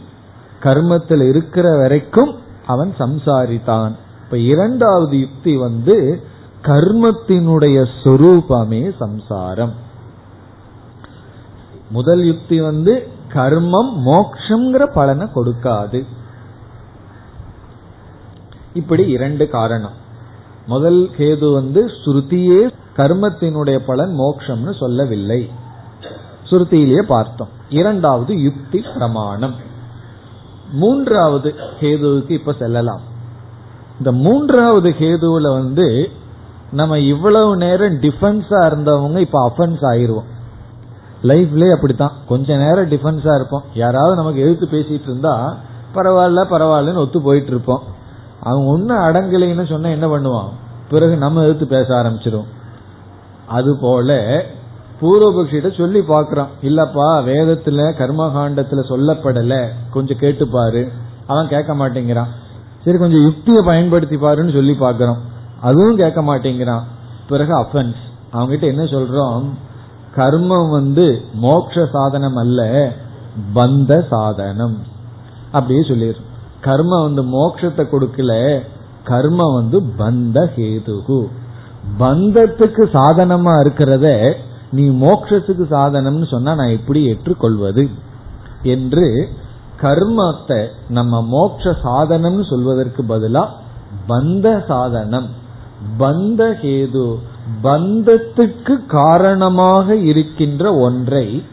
[0.63, 3.91] கர்மத்தில் இருக்கிற வரைக்கும் அவன் சம்சாரித்தான்.
[4.23, 6.21] இப்ப இரண்டாவது யுக்தி வந்து
[6.61, 9.73] கர்மத்தினுடைய சொரூபமே சம்சாரம்.
[11.89, 16.05] முதல் யுக்தி வந்து கர்மம் மோக்ஷங்கிற பலனை கொடுக்காது.
[18.73, 19.91] இப்படி இரண்டு காரணம்.
[20.67, 25.49] முதல் கேது வந்து ஸ்ருதியே கர்மத்தினுடைய பலன் மோக்ஷம்னு சொல்லவில்லை.
[26.49, 27.47] ஸ்ருதியிலேயே பார்த்தோம்.
[27.69, 29.55] இரண்டாவது யுக்தி பிரமாணம்.
[30.71, 33.01] மூன்றாவது கேதுவுக்கு இப்ப செல்லலாம்.
[33.97, 36.11] இந்த மூன்றாவது கேதுவுல வந்து
[36.71, 40.29] நம்ம இவ்வளவு நேரம் டிஃபென்ஸா இருந்தவங்க இப்ப அஃபென்ஸ் ஆயிருவோம்.
[41.23, 42.11] லைஃப்லயே அப்படித்தான்.
[42.27, 43.63] கொஞ்ச நேரம் டிஃபென்ஸா இருப்போம்.
[43.73, 45.57] யாராவது நமக்கு எழுத்து பேசிட்டு இருந்தா
[45.95, 47.81] பரவாயில்ல பரவாயில்லன்னு ஒத்து போயிட்டு இருப்போம்.
[48.41, 50.49] அவன் ஒன்னும் அடங்கலைன்னு சொன்னா என்ன பண்ணுவான்
[50.89, 52.45] பிறகு நம்ம எழுத்து பேச ஆரம்பிச்சிடும்
[53.47, 54.41] அது போல
[55.01, 59.67] பூர்வபக்ஷிட்ட சொல்லி பாக்குறான் இல்லப்பா வேதத்துல கர்மகாண்டத்துல சொல்லப்படல.
[59.91, 60.87] கொஞ்சம் கேட்டுப்பாரு.
[61.27, 62.27] அவன் கேட்க மாட்டேங்கிறான்.
[62.85, 65.17] சரி கொஞ்சம் யுக்தியை பயன்படுத்தி பாருன்னு சொல்லி பாக்குறோம்
[65.61, 66.83] அதுவும் கேட்க மாட்டேங்கிறான்.
[67.29, 68.01] பிறகு அஃபென்ஸ்
[68.33, 69.43] அவங்ககிட்ட என்ன சொல்றோம்?
[70.15, 72.91] கர்மம் வந்து மோட்ச சாதனம் அல்ல
[73.55, 74.77] பந்த சாதனம்.
[75.51, 76.29] அப்படியே சொல்லிடுறோம்.
[76.63, 78.59] கர்மம் வந்து மோட்சத்தை கொடுக்கல
[79.05, 81.27] கர்மம் வந்து பந்த ஹேதுகு.
[81.99, 84.33] பந்தத்துக்கு சாதனமா இருக்கிறத
[84.71, 87.89] நீ மோட்சத்துக்கு சாதனம்னு சொன்னா நான் எப்படி ஏற்றுக்கொள்வது?
[88.63, 89.29] என்று
[89.81, 93.47] கர்மத்தை நம்ம மோட்ச சாதனம்னு சொல்வதற்கு பதிலா
[94.07, 95.39] பந்த சாதனம்.
[95.99, 97.15] பந்த ஹேது
[97.63, 101.43] பந்தத்துக்கு காரணமாக இருக்கின்ற ஒன்றை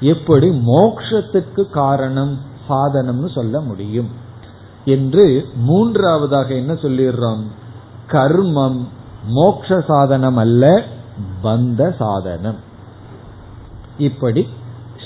[0.00, 2.38] எப்படி மோக்ஷத்துக்கு காரணம்
[2.68, 4.08] சாதனம்னு சொல்ல முடியும்.
[4.84, 7.42] என்று மூன்றாவதாக என்ன சொல்லிடுறோம்?
[8.08, 8.86] கர்மம்
[9.26, 10.82] மோக்ஷ சாதனம் அல்ல
[11.42, 12.56] பந்த சாதனம்.
[13.98, 14.48] இப்படி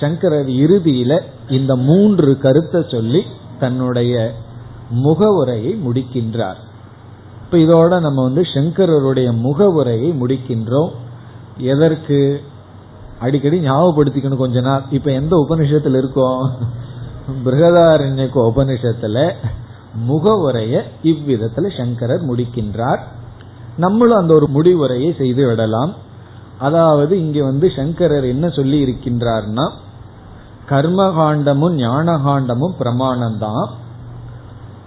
[0.00, 3.22] சங்கரர் இறுதியில இந்த மூன்று கருத்தை சொல்லி
[3.60, 4.34] தன்னுடைய
[4.90, 6.60] முகவுரையை முடிக்கின்றார்.
[7.52, 10.92] இப்ப இதோட நம்ம வந்து சங்கரருடைய முகவுரையை முடிக்கின்றோம்.
[11.56, 12.40] எதற்கு?
[13.20, 14.82] அடிக்கடி ஞாபகப்படுத்திக்கணும் கொஞ்ச நாள்.
[14.90, 16.50] இப்ப எந்த உபனிஷத்துல இருக்கோம்
[17.44, 19.26] பிருகதாரண்யக்கு உபனிஷத்துல
[20.08, 23.02] முகவுரைய இவ்விதத்துல சங்கரர் முடிக்கின்றார்.
[23.76, 25.94] நம்மளும் அந்த ஒரு முடிவுரையை செய்து விடலாம்.
[26.58, 29.68] அதாவது இங்க வந்து சங்கரர் என்ன சொல்லி இருக்கின்றார்னா
[30.70, 33.70] கர்மகாண்டமும் ஞானகாண்டமும் பிரமாணம் தான்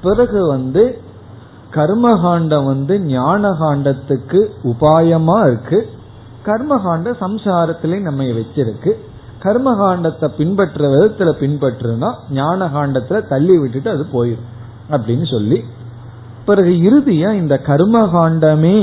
[0.02, 1.04] பிறகு வந்து
[1.76, 5.80] கர்மகாண்டம் வந்து ஞான காண்டத்துக்கு உபாயமா இருக்கு.
[6.46, 8.92] கர்மகாண்ட சம்சாரத்திலே நம்ம வச்சிருக்கு.
[9.44, 14.52] கர்மகாண்டத்தை பின்பற்ற விதத்துல பின்பற்றுனா ஞான காண்டத்துல தள்ளி விட்டுட்டு அது போயிடும்
[14.90, 15.64] அப்படின்னு சொல்லி.
[16.46, 18.78] பிறகு இறுதியா இந்த கர்மகாண்டமே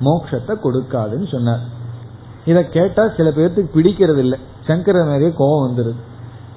[0.00, 1.62] மோட்சத்தை கொடுக்காதுன்னு சொன்னார்.
[2.44, 6.00] இத கேட்டா சில பேர்த்துக்கு பிடிக்கிறது இல்லை சங்கர நிறைய கோபம் வந்துருது.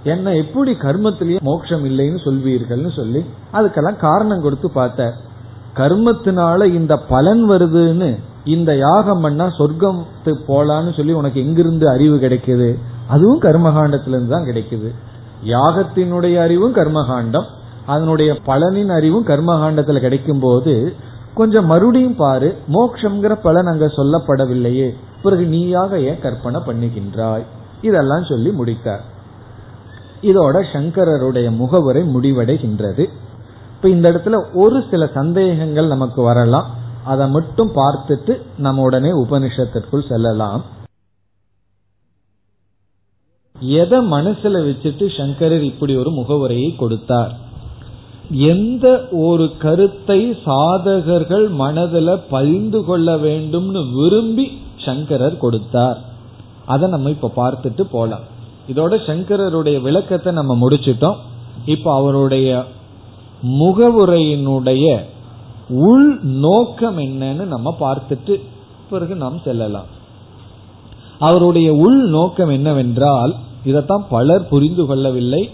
[0.04, 5.16] என்ன எப்படி கர்மத்திலேயே மோட்சம் இல்லைன்னு சொல்வீர்கள்னு சொல்லி அதுக்கெல்லாம் காரணம் கொடுத்து பார்த்தார்.
[5.78, 12.78] கர்மத்தினால இந்த பலன் வருதுன்னு இந்த யாகம் பண்ணா சொர்க்கத்து போலான்னு சொல்லி உனக்கு எங்கிருந்து அறிவு கிடைக்குது?
[13.08, 14.90] அதுவும் கர்மகாண்டத்திலிருந்து தான் கிடைக்குது.
[15.46, 17.46] யாகத்தினுடைய அறிவும் கர்மகாண்டம்.
[17.86, 20.94] அதனுடைய பலனின் அறிவும் கர்மகாண்டத்துல கிடைக்கும் போது
[21.34, 24.90] கொஞ்சம் மறுபடியும் பாரு மோக்ஷங்கிற பலன் அங்க சொல்லப்படவில்லையே.
[25.24, 27.46] பிறகு நீயாக ஏன் கற்பனை பண்ணுகின்றாய்?
[27.82, 29.04] இதெல்லாம் சொல்லி முடித்தார்.
[30.22, 33.10] இதோட சங்கரருடைய முகவுரை முடிவடைகின்றது.
[33.78, 36.70] இப்ப இந்த இடத்துல ஒரு சில சந்தேகங்கள் நமக்கு வரலாம்.
[37.04, 40.64] அதை மட்டும் பார்த்துட்டு நம்ம உடனே உபனிஷத்திற்குள் செல்லலாம்.
[43.60, 47.38] எதை மனசுல வச்சுட்டு சங்கரர் இப்படி ஒரு முகவுரையை கொடுத்தார்?
[48.30, 56.02] எந்த ஒரு கருத்தை சாதகர்கள் மனதில் பகிர்ந்து கொள்ள வேண்டும்னு விரும்பி சங்கரர் கொடுத்தார்.
[56.66, 58.26] அதை நம்ம இப்ப பார்த்துட்டு போலாம்.
[58.68, 61.16] இதோட சங்கரருடைய விளக்கத்தை நம்ம முடிச்சிட்டோம்.
[61.66, 62.64] இப்ப அவருடைய
[63.44, 65.04] முகவுரையினுடைய
[65.70, 68.42] உள் நோக்கம் என்னன்னு நம்ம பார்த்துட்டு
[68.90, 69.86] பிறகு நாம் செல்லலாம்.
[71.20, 75.50] அவருடைய உள் நோக்கம் என்னவென்றால் இதைத்தான் பலர் புரிந்து கொள்ளவில்லை.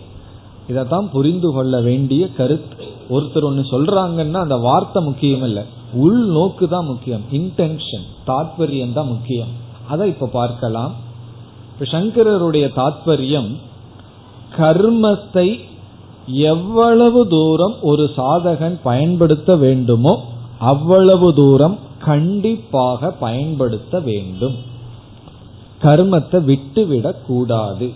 [0.67, 2.84] இதைத்தான் புரிந்து கொள்ள வேண்டிய கருத்து.
[3.10, 5.63] ஒருத்தர் ஒன்னு சொல்றாங்கன்னா அந்த வார்த்தை முக்கியம் இல்லை.
[5.93, 7.22] உள் நோக்கு தான் முக்கியம்.
[7.32, 9.48] இன்டென்ஷன் தாற்பயம் தான் முக்கியம்.
[9.88, 10.93] அதை இப்ப பார்க்கலாம்.
[11.74, 13.56] இப்ப சங்கரருடைய தாத்பரியம்
[14.58, 15.60] கர்மத்தை
[16.27, 20.25] எவ்வளவு தூரம் ஒரு சாதகன் பயன்படுத்த வேண்டுமோ
[20.59, 24.55] அவ்வளவு தூரம் கண்டிப்பாக பயன்படுத்த வேண்டும்.
[25.81, 27.91] கர்மத்தை விட்டுவிடக் கூடாது.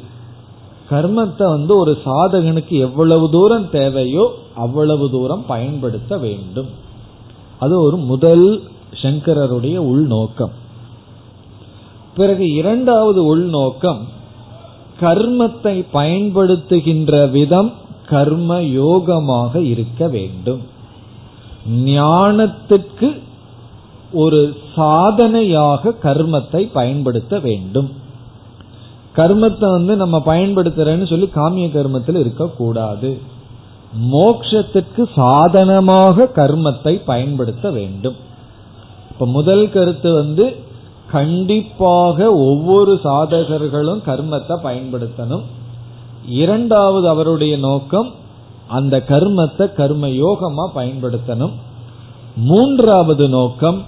[0.89, 6.67] கர்மத்தை வந்து ஒரு சாதகனுக்கு எவ்வளவு தூரம் தேவையோ அவ்வளவு தூரம் பயன்படுத்த வேண்டும்.
[7.59, 8.61] அது ஒரு முதல்
[9.01, 10.51] சங்கரருடைய உள்நோக்கம்.
[12.15, 14.07] பிறகு இரண்டாவது உள்நோக்கம்
[14.99, 17.71] கர்மத்தை பயன்படுத்துகின்ற விதம்
[18.09, 20.61] கர்ம யோகமாக இருக்க வேண்டும்.
[21.69, 23.07] ஞானத்துக்கு
[24.11, 24.39] ஒரு
[24.75, 27.89] சாதனையாக கர்மத்தை பயன்படுத்த வேண்டும்.
[29.15, 33.11] கர்மத்தை வந்து நம்ம பயன்படுத்துறேன்னு சொல்லி காமிய கர்மத்தில் இருக்கக்கூடாது.
[34.11, 38.17] மோக்ஷத்துக்கு சாதனமாக கர்மத்தை பயன்படுத்த வேண்டும்.
[39.11, 40.45] இப்ப முதல் கருத்து வந்து
[41.11, 45.45] கண்டிப்பாக ஒவ்வொரு சாதகர்களும் கர்மத்தை பயன்படுத்தணும்.
[46.25, 48.11] இரண்டாவது அவருடைய நோக்கம்
[48.67, 51.51] அந்த கர்மத்தை கர்ம யோகமா பயன்படுத்தணும்.
[52.35, 53.83] மூன்றாவது நோக்கம்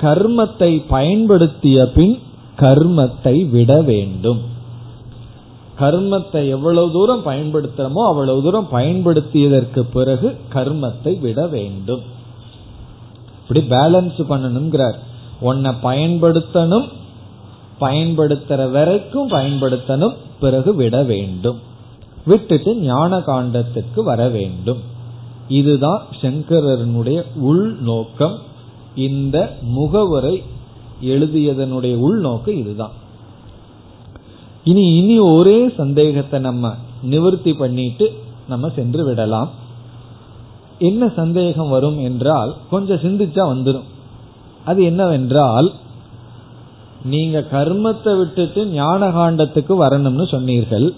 [0.00, 2.18] கர்மத்தை பயன்படுத்திய பின்
[2.56, 4.40] கர்மத்தை விட வேண்டும்.
[5.80, 12.00] கர்மத்தை எவ்வளவு தூரம் பயன்படுத்துறோமோ அவ்வளவு தூரம் பயன்படுத்தியதற்கு பிறகு கர்மத்தை விட வேண்டும்.
[13.42, 14.98] இப்படி பேலன்ஸ் பண்ணணுங்கிறார்
[15.40, 16.88] உன்னை பயன்படுத்தணும்
[17.80, 20.14] பயன்படுத்துற வரைக்கும் பயன்படுத்தணும்.
[20.40, 21.58] பிறகு விட வேண்டும்.
[22.26, 24.78] விட்டுட்டு ஞான காண்டத்துக்கு வர வேண்டும்.
[25.48, 28.38] இதுதான் சங்கரனுடைய உள் நோக்கம்.
[28.94, 30.42] இந்த முகவரை
[31.04, 32.90] எழுதியதனுடைய உள்நோக்கம் இதுதான்.
[34.64, 38.12] இனி இனி ஒரே சந்தேகத்தை நம்ம நிவர்த்தி பண்ணிட்டு
[38.48, 39.50] நம்ம சென்று விடலாம்.
[40.78, 43.88] என்ன சந்தேகம் வரும் என்றால் கொஞ்சம் சிந்திச்சா வந்துடும்
[44.64, 45.72] அது என்னவென்றால்
[47.04, 50.94] நீங்க கர்மத்தை விட்டுட்டு ஞான காண்டத்துக்கு வரணும்னு சொன்னீர்கள்.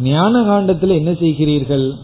[0.00, 1.94] ஞான காண்டத்தில் என்ன செய்கிறீர்கள்?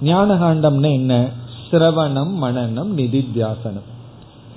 [0.00, 1.28] ஞான காண்டம்னா என்ன?
[1.70, 3.88] சிரவணம் மனநம் நிதித்தியாசனம்.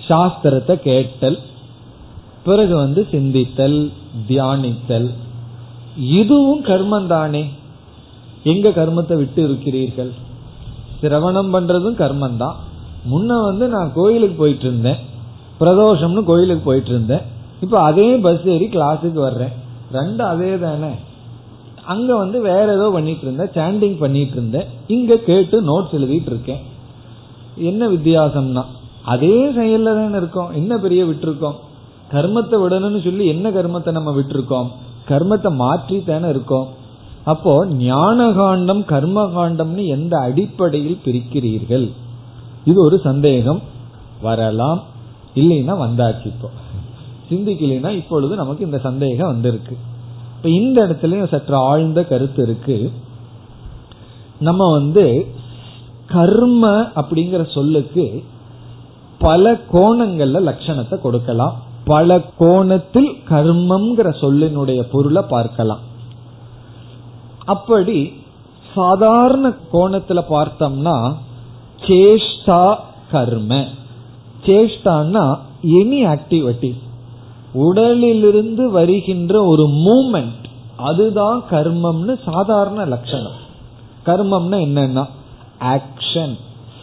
[0.08, 1.39] சாஸ்திரத்தை கேட்டல்
[2.43, 3.91] பிறகு வந்து சிந்தித்தல்
[4.28, 5.10] தியானித்தல்.
[5.97, 7.50] இதுவும் கர்மம் தானே
[8.43, 10.12] எங்க கர்மத்தை விட்டு இருக்கிறீர்கள்?
[11.02, 12.56] சிரவணம் பண்றதும் கர்மம் தான்
[13.10, 14.97] முன்ன வந்து நான் கோயிலுக்கு போயிட்டு இருந்தேன்.
[15.60, 17.21] பிரதோஷம்னு கோயிலுக்கு போயிட்டு இருந்தேன்.
[17.61, 19.51] இப்ப அதே பஸ் ஏறி கிளாஸுக்கு வர்றேன்.
[19.91, 20.89] ரெண்டு அதே தானே.
[21.85, 24.65] அங்க வந்து வேற ஏதோ பண்ணிட்டு இருந்தேன் சாண்டிங் பண்ணிட்டு இருந்தேன்.
[24.87, 26.61] இங்க கேட்டு நோட்ஸ் எழுதிட்டு இருக்கேன்.
[27.55, 28.63] என்ன வித்தியாசம்னா
[29.05, 30.51] அதே செயல்ல தானே இருக்கோம்.
[30.51, 31.55] என்ன பெரிய விட்டுருக்கோம்?
[32.11, 34.67] கர்மத்தை விடணும்னு சொல்லி என்ன கர்மத்தை நம்ம விட்டுருக்கோம்?
[35.10, 36.67] கர்மத்தை மாற்றி தானே இருக்கோம்.
[37.23, 41.91] அப்போ ஞான காண்டம் கர்ம காண்டம்னு எந்த அடிப்படையில் பிரிக்கிறீர்கள்?
[42.65, 43.62] இது ஒரு சந்தேகம்.
[44.21, 44.83] வரலாம்.
[45.35, 46.49] இல்லைன்னா வந்தாச்சு இப்போ.
[47.30, 49.78] சிந்திக்கலைன்னா இப்பொழுது நமக்கு இந்த சந்தேகம் வந்திருக்கு.
[50.38, 52.92] இப்ப இந்த இடத்துலயும் சற்று ஆழ்ந்த கருத்து இருக்கு.
[54.40, 55.28] நம்ம வந்து
[56.08, 58.23] கர்ம அப்படிங்கிற சொல்லுக்கு
[59.19, 61.62] பல கோணங்கள்ல லட்சணத்தை கொடுக்கலாம்.
[61.84, 65.80] பல கோணத்தில் கர்மம்ங்கிற சொல்லினுடைய பொருளை பார்க்கலாம்.
[67.46, 68.13] அப்படி
[68.75, 71.15] சாதாரண கோணத்துல பார்த்தோம்னா
[71.88, 72.75] சேஷ்டா
[73.12, 73.63] கர்ம.
[74.46, 76.86] சேஷ்டான்னா எனி ஆக்டிவிட்டி
[77.58, 80.45] உடலிலிருந்து வருகின்ற ஒரு மூமெண்ட்
[80.77, 83.37] அதுதான் கர்மம்னு சாதாரண லட்சணம்.
[84.05, 85.05] கர்மம்னா என்னன்னா
[85.75, 86.35] ஆக்ஷன்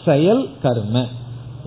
[0.05, 1.05] செயல் கர்ம.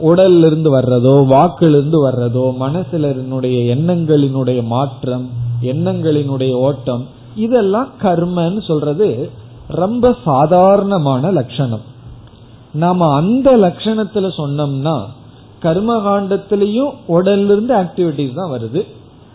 [0.04, 5.26] உடல்ல இருந்து வர்றதோ வாக்கிலிருந்து வர்றதோ மனசிலனுடைய எண்ணங்களினுடைய மாற்றம்
[5.62, 7.06] எண்ணங்களினுடைய ஓட்டம்
[7.36, 9.08] இதெல்லாம் கர்மன்னு சொல்றது
[9.82, 11.86] ரொம்ப சாதாரணமான லட்சணம்.
[12.74, 14.96] நாம அந்த லட்சணத்துல சொன்னோம்னா
[15.64, 18.82] கர்மகாண்டத்திலையும் உடல்ல இருந்து ஆக்டிவிட்டிஸ் தான் வருது.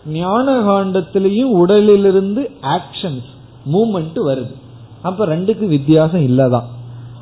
[0.07, 3.29] ஞான காண்டத்திலையும் உடலிலிருந்து ஆக்ஷன்ஸ்
[3.71, 4.53] மூமெண்ட் வருது.
[5.01, 6.63] அப்ப ரெண்டுக்கு வித்தியாசம் இல்லதான்.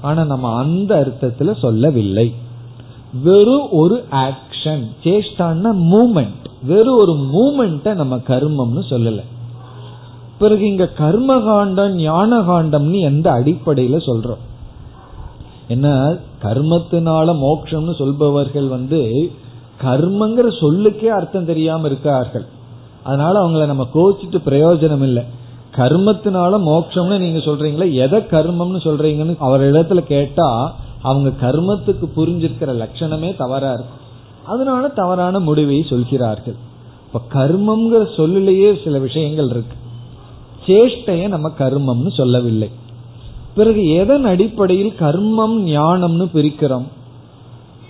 [0.02, 2.34] ஆனா நம்ம அந்த அர்த்தத்துல சொல்லவில்லை.
[3.24, 9.22] வெறும் ஒரு ஆக்ஷன் சேஷ்டான மூமெண்ட் வெறும் ஒரு மூமெண்ட்டை நம்ம கர்மம்னு சொல்லல.
[10.40, 14.42] பிறகு இங்க கர்ம காண்டம் ஞான காண்டம்னு எந்த அடிப்படையில சொல்றோம்?
[15.68, 16.16] என்ன?
[16.44, 19.32] கர்மத்தினால மோட்சம்னு சொல்பவர்கள் வந்து
[19.82, 22.46] கர்மங்கிற சொல்லுக்கே அர்த்தம் தெரியாம இருக்கார்கள்.
[23.04, 25.24] அதனால அவங்கள நம்ம கோச்சிட்டு பிரயோஜனம் இல்லை
[25.76, 33.74] கர்மத்தினால மோட்சம்னு நீங்க சொல்றீங்களா எதை கர்மம்னு சொல்றீங்கன்னு அவர் இடத்துல கேட்டா அவங்க கர்மத்துக்கு புரிஞ்சிருக்கிற லட்சணமே தவறா
[33.74, 33.99] இருக்கு
[34.45, 36.56] அதனால தவறான முடிவை சொல்கிறார்கள்.
[37.06, 39.76] இப்ப கர்மம்ங்கிற சொல்லிலேயே சில விஷயங்கள் இருக்கு.
[40.68, 42.70] சேஷ்டைய நம்ம கர்மம்னு சொல்லவில்லை.
[43.56, 46.84] பிறகு எதன் அடிப்படையில் கர்மம் ஞானம்னு பிரிக்கிறோம்?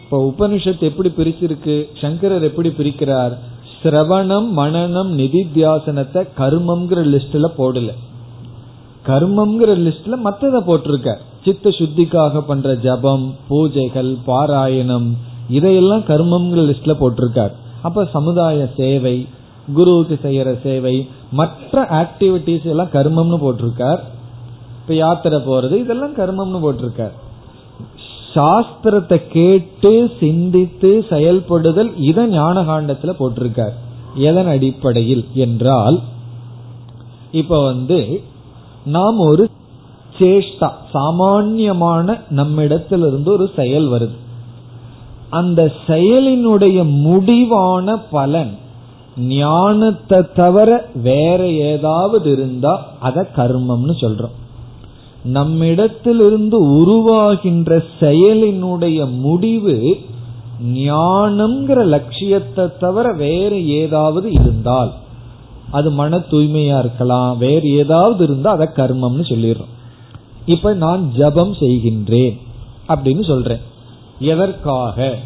[0.03, 1.86] இப்ப உபனிஷத்து எப்படி பிரிச்சிருக்கு?
[2.01, 3.38] சங்கரர் எப்படி பிரிக்கிறார்?
[3.84, 7.90] சிரவணம் மனநம் நிதித்தியாசனத்தை கர்மம்ங்கிற லிஸ்ட்ல போடல.
[9.08, 11.16] கர்மம்ங்கிற லிஸ்ட்ல மத்தத போட்டிருக்க.
[11.46, 15.08] சித்த சுத்திக்காக பண்ற ஜபம் பூஜைகள் பாராயணம்
[15.50, 17.52] இதையெல்லாம் கர்மம்ங்கிற லிஸ்ட்ல போட்டிருக்கார்.
[17.82, 19.28] அப்ப சமுதாய சேவை
[19.74, 24.00] குருவுக்கு செய்யற சேவை மற்ற ஆக்டிவிட்டிஸ் எல்லாம் கர்மம்னு போட்டிருக்கார்.
[24.82, 27.16] இப்ப யாத்திரை போறது இதெல்லாம் கர்மம்னு போட்டிருக்கார்.
[28.34, 33.76] சாஸ்திரத்தை கேட்டு சிந்தித்து செயல்படுதல் இதை ஞான காண்டத்துல போட்டிருக்கார்.
[34.16, 35.98] எதன் அடிப்படையில் என்றால்
[37.32, 38.00] இப்ப வந்து
[38.86, 39.44] நாம் ஒரு
[40.20, 44.18] சேஷ்டா சாமான்யமான நம்மிடத்திலிருந்து ஒரு செயல் வருது.
[45.30, 48.52] அந்த செயலினுடைய முடிவான பலன்
[49.18, 50.70] ஞானத்தை தவிர
[51.04, 54.36] வேற ஏதாவது இருந்தா அத கர்மம்னு சொல்றோம்.
[55.24, 59.97] நம்மிடத்திலிருந்து உருவாகின்ற செயலினுடைய முடிவு
[60.74, 64.93] ஞானம்ங்கிற லட்சியத்தை தவிர வேற ஏதாவது இருந்தால்
[65.72, 67.38] அது மன தூய்மையா இருக்கலாம்.
[67.38, 69.72] வேற ஏதாவது இருந்தா அதை கர்மம்னு சொல்லிடுறோம்.
[70.45, 72.39] இப்ப நான் ஜபம் செய்கின்றேன்
[72.88, 73.59] அப்படின்னு சொல்றேன்.
[74.19, 75.17] எதற்காக?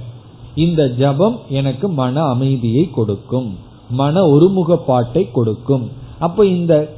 [0.55, 3.57] இந்த ஜபம் எனக்கு மன அமைதியை கொடுக்கும்
[3.89, 5.89] மன ஒருமுகப்பாட்டை கொடுக்கும்.
[6.19, 6.93] அப்ப இந்த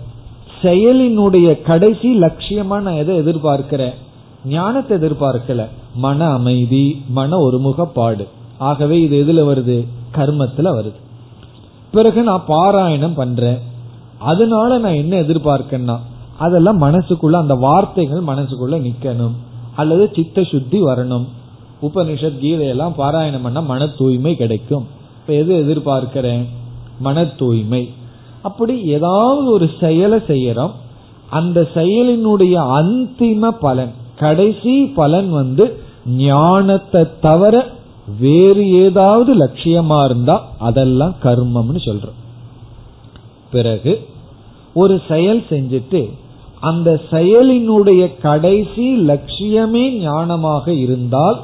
[0.62, 3.94] செயலினுடைய கடைசி லட்சியமா நான் எதை எதிர்பார்க்கிறேன்?
[4.46, 5.68] ஞானத்தை எதிர்பார்க்கல.
[5.96, 8.28] மன அமைதி மன ஒருமுகப்பாடு.
[8.58, 9.88] ஆகவே இது எதுல வருது?
[10.18, 10.94] கர்மத்துல வருது.
[11.92, 13.58] பிறகு நான் பாராயணம் பண்றேன்.
[14.18, 16.00] அதனால நான் என்ன எதிர்பார்க்கேன்னா
[16.38, 19.32] அதெல்லாம் மனசுக்குள்ள அந்த வார்த்தைகள் மனசுக்குள்ள நிக்கணும்.
[19.76, 21.26] அல்லது சித்த சுத்தி வரணும்.
[21.82, 24.88] உபனிஷத் கீதையெல்லாம் பாராயணம் பண்ண மன தூய்மை கிடைக்கும்.
[25.20, 26.46] இப்ப எது எதிர்பார்க்கிறேன்?
[27.00, 27.90] மன தூய்மை
[28.48, 30.76] அப்படி ஏதாவது ஒரு செயலை செய்யறோம்.
[31.40, 35.66] அந்த செயலினுடைய அந்திம பலன் கடைசி பலன் வந்து
[36.22, 37.56] ஞானத்தை தவிர
[38.20, 40.36] வேறு ஏதாவது லட்சியமா இருந்தா
[40.68, 42.22] அதெல்லாம் கர்மம்னு சொல்றோம்.
[43.54, 43.94] பிறகு
[44.82, 46.02] ஒரு செயல் செஞ்சுட்டு
[46.70, 51.38] அந்த செயலினுடைய கடைசி லட்சியமே ஞானமாக இருந்தால்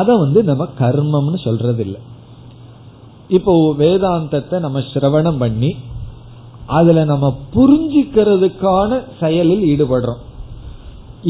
[0.00, 2.00] அத வந்து நம்ம கர்மம்னு சொல்றதில்லை.
[3.36, 5.70] இப்போ வேதாந்தத்தை நம்ம சிரவணம் பண்ணி
[6.70, 8.90] அதுல நம்ம புரிஞ்சுக்கிறதுக்கான
[9.20, 10.22] செயலில் ஈடுபடுறோம்.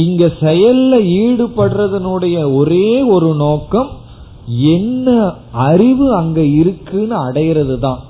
[0.05, 3.91] இங்க செயல்ல ஈடுபடுறதனுடைய ஒரே ஒரு நோக்கம்
[4.75, 5.09] என்ன
[5.67, 8.01] அறிவு அங்க இருக்குன்னு அடையிறது தான்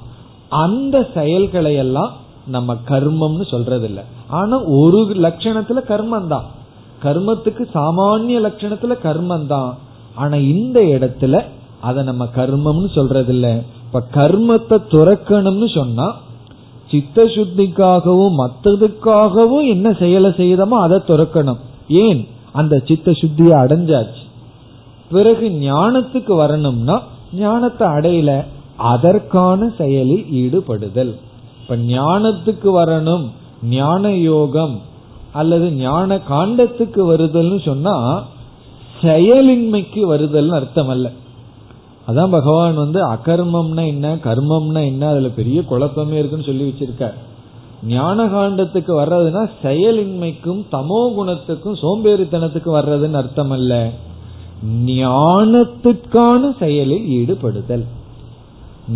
[0.62, 2.12] அந்த செயல்களை எல்லாம்
[2.46, 4.00] நம்ம கர்மம்னு சொல்றது இல்ல
[4.38, 6.46] ஆனா ஒரு லட்சணத்துல கர்மம் தான்
[7.02, 9.70] கர்மத்துக்கு சாமானிய லட்சணத்துல கர்மம் தான்
[10.16, 11.40] ஆனா இந்த இடத்துல
[11.80, 13.48] அத நம்ம கர்மம்னு சொல்றது இல்ல
[13.82, 16.06] இப்ப கர்மத்தை துறக்கணும்னு சொன்னா
[16.90, 21.58] சித்த சுத்திக்காகவும் மற்றதுக்காகவும் என்ன செயலை செய்தமோ அதை துறக்கணும்.
[21.88, 22.28] ஏன்?
[22.52, 24.22] அந்த சித்த சுத்தியை அடைஞ்சாச்சு.
[25.10, 27.02] பிறகு ஞானத்துக்கு வரணும்னா
[27.34, 28.44] ஞானத்தை அடையல
[28.76, 31.14] அதற்கான செயலில் ஈடுபடுதல்.
[31.60, 33.26] இப்ப ஞானத்துக்கு வரணும்
[33.62, 34.80] ஞான யோகம்
[35.32, 38.22] அல்லது ஞான காண்டத்துக்கு வருதல்னு சொன்னா
[39.02, 41.10] செயலின்மைக்கு வருதல்னு அர்த்தம் அல்ல
[42.08, 47.16] அதான் பகவான் வந்து அகர்மம்னா என்ன கர்மம்னா என்ன அதுல பெரிய குழப்பமே இருக்குன்னு சொல்லி வச்சிருக்கார்.
[47.86, 53.90] ஞான காண்டத்துக்கு வர்றதுன்னா செயலின்மைக்கும் தமோ குணத்துக்கும் சோம்பேறித்தனத்துக்கு வர்றதுன்னு அர்த்தம் அல்ல
[54.84, 57.84] ஞானத்துக்கான செயலில் ஈடுபடுதல்.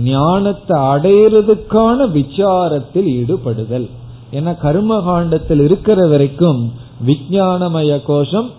[0.05, 3.89] ஞானத்தை அடையிறதுக்கான விசாரத்தில் ஈடுபடுதல்.
[4.33, 6.73] ஏன்னா கர்ம காண்டத்தில் இருக்கிற வரைக்கும்
[7.07, 8.51] விஞ்ஞானமய கோஷம்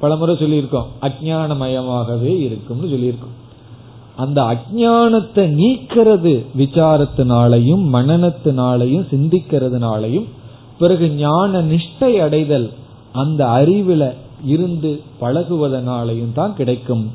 [0.00, 0.88] பலமுறை சொல்லியிருக்கோம்.
[1.00, 3.36] அஜானமயமாகவே இருக்கும்னு சொல்லியிருக்கோம்.
[4.16, 10.24] அந்த அஜானத்தை நீக்கிறது விசாரத்தினாலையும் மனநத்தினாலையும் சிந்திக்கிறதுனாலையும்
[10.78, 12.70] பிறகு ஞான நிஷ்டை அடைதல்
[13.12, 14.12] அந்த அறிவுல
[14.44, 17.10] இருந்து பழகுவதனாலையும் தான் கிடைக்கும்.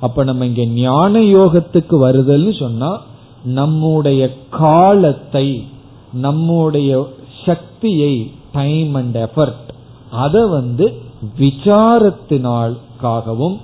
[0.00, 3.00] அப்ப நம்ம இங்க ஞான யோகத்துக்கு வருதல்னு சொன்னா
[3.44, 5.68] நம்முடைய காலத்தை
[6.12, 7.06] நம்முடைய
[7.44, 9.70] சக்தியை டைம் அண்ட் எஃபர்ட்
[10.10, 10.92] அதை வந்து
[11.38, 13.60] விசாரத்தினால்காகவும்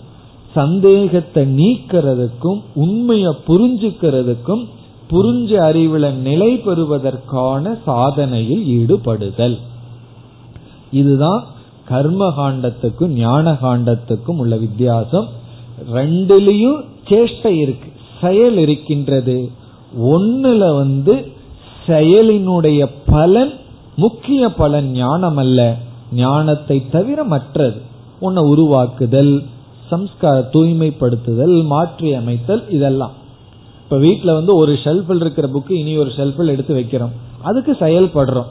[0.56, 4.64] சந்தேகத்தை நீக்கிறதுக்கும் உண்மையை புரிஞ்சுக்கிறதுக்கும்
[5.10, 9.56] புரிஞ்ச அறிவுல நிலை பெறுவதற்கான சாதனையில் ஈடுபடுதல்.
[10.92, 11.42] இதுதான்
[11.84, 15.28] கர்ம காண்டத்துக்கும் ஞான காண்டத்துக்கும் உள்ள வித்தியாசம்.
[15.94, 17.88] ரெண்டுலயும் சேஷ்டை இருக்கு.
[18.20, 19.50] செயல் இருக்கின்றது.
[20.04, 21.14] ஒன்னுல வந்து
[21.86, 23.52] செயலினுடைய பலன்
[23.96, 25.76] முக்கிய பலன் ஞானம் அல்ல
[26.12, 27.80] ஞானத்தை தவிர மற்றது.
[28.20, 29.34] உன்னை உருவாக்குதல்.
[29.90, 33.12] சம்ஸ்கார தூய்மைப்படுத்துதல் மாற்றி அமைத்தல் இதெல்லாம்.
[33.82, 37.10] இப்ப வீட்டுல வந்து ஒரு ஷெல்ஃபில் இருக்கிற புக்கு இனி ஒரு ஷெல்ஃபில் எடுத்து வைக்கிறோம்.
[37.42, 38.50] அதுக்கு செயல்படுறோம்.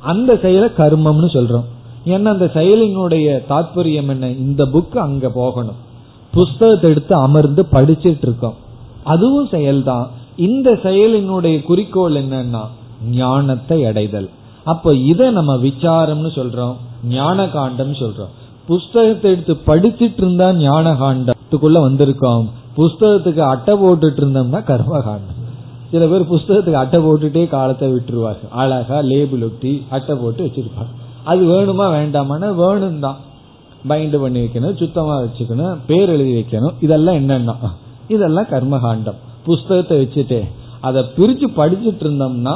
[0.00, 1.64] அந்த செயலை கர்மம்னு சொல்றோம்.
[2.04, 4.30] ஏன்னா அந்த செயலினுடைய தாற்பயம் என்ன?
[4.30, 5.74] இந்த புக்கு அங்க போகணும்.
[6.32, 8.54] புஸ்தகத்தை எடுத்து அமர்ந்து படிச்சிட்டு இருக்கோம்.
[9.04, 10.06] அதுவும் செயல்தான்.
[10.36, 12.60] இந்த செயலினுடைய குறிக்கோள் என்னன்னா
[13.10, 14.30] ஞானத்தை அடைதல்.
[14.64, 16.76] அப்ப இத நம்ம விசாரம்னு சொல்றோம்.
[17.04, 18.32] ஞான காண்டம் சொல்றோம்.
[18.68, 22.46] புஸ்தகத்தை எடுத்து படிச்சிட்டு இருந்தா ஞான காண்டத்துக்குள்ள வந்திருக்கோம்.
[22.78, 25.40] புஸ்தகத்துக்கு அட்டை போட்டுட்டு இருந்தோம்னா கர்ம காண்டம்
[25.90, 30.92] சில பேர் புஸ்தகத்துக்கு அட்டை போட்டுட்டே காலத்தை விட்டுருவாங்க அழகா லேபிள் ஒட்டி அட்டை போட்டு வச்சிருப்பார்
[31.30, 33.18] அது வேணுமா வேண்டாமான வேணும் தான்
[33.90, 36.74] பைண்ட் பண்ணி வைக்கணும் சுத்தமா வச்சுக்கணும் பேர் எழுதி வைக்கணும்.
[36.86, 37.54] இதெல்லாம் என்னன்னா
[38.14, 39.18] இதெல்லாம் கர்மகாண்டம்.
[39.48, 40.40] புஸ்தகத்தை வச்சுட்டே
[40.88, 42.54] அதை பிரிச்சு படிச்சுட்டு இருந்தோம்னா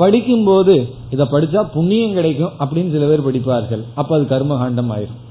[0.00, 0.74] படிக்கும்போது
[1.14, 3.82] இதை படிச்சா புண்ணியம் கிடைக்கும் அப்படின்னு சில பேர் படிப்பார்கள்.
[4.00, 5.22] அப்ப அது கர்மகாண்டம் ஆயிரும்.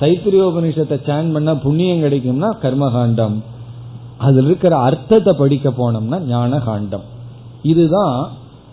[0.00, 3.36] தைத்திரியோபனிஷத்தை சேன் பண்ணா புண்ணியம் கிடைக்கும்னா கர்மகாண்டம்.
[4.18, 7.06] அதுல இருக்கிற அர்த்தத்தை படிக்க போனோம்னா ஞான காண்டம்
[7.62, 8.16] இதுதான்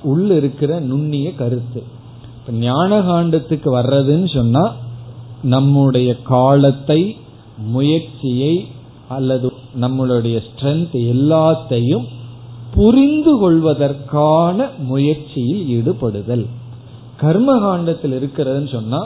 [0.04, 1.82] உள்ள இருக்கிற நுண்ணிய கருத்து.
[2.60, 4.64] ஞான காண்டத்துக்கு வர்றதுன்னு சொன்னா
[5.54, 7.02] நம்முடைய காலத்தை
[7.58, 8.54] முயற்சியை
[9.08, 9.48] அல்லது
[9.82, 12.06] நம்மளுடைய ஸ்ட்ரென்த் எல்லாத்தையும்
[12.74, 16.46] புரிந்து கொள்வதற்கான முயற்சியில் ஈடுபடுதல்.
[17.18, 19.02] கர்ம காண்டத்தில் இருக்கிறதுன்னு சொன்னா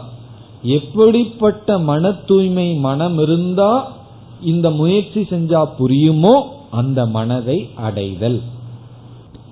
[0.62, 3.92] எப்படிப்பட்ட மன தூய்மை மனம் இருந்தா
[4.42, 6.42] இந்த முயற்சி செஞ்சா புரியுமோ
[6.72, 8.42] அந்த மனதை அடைதல்.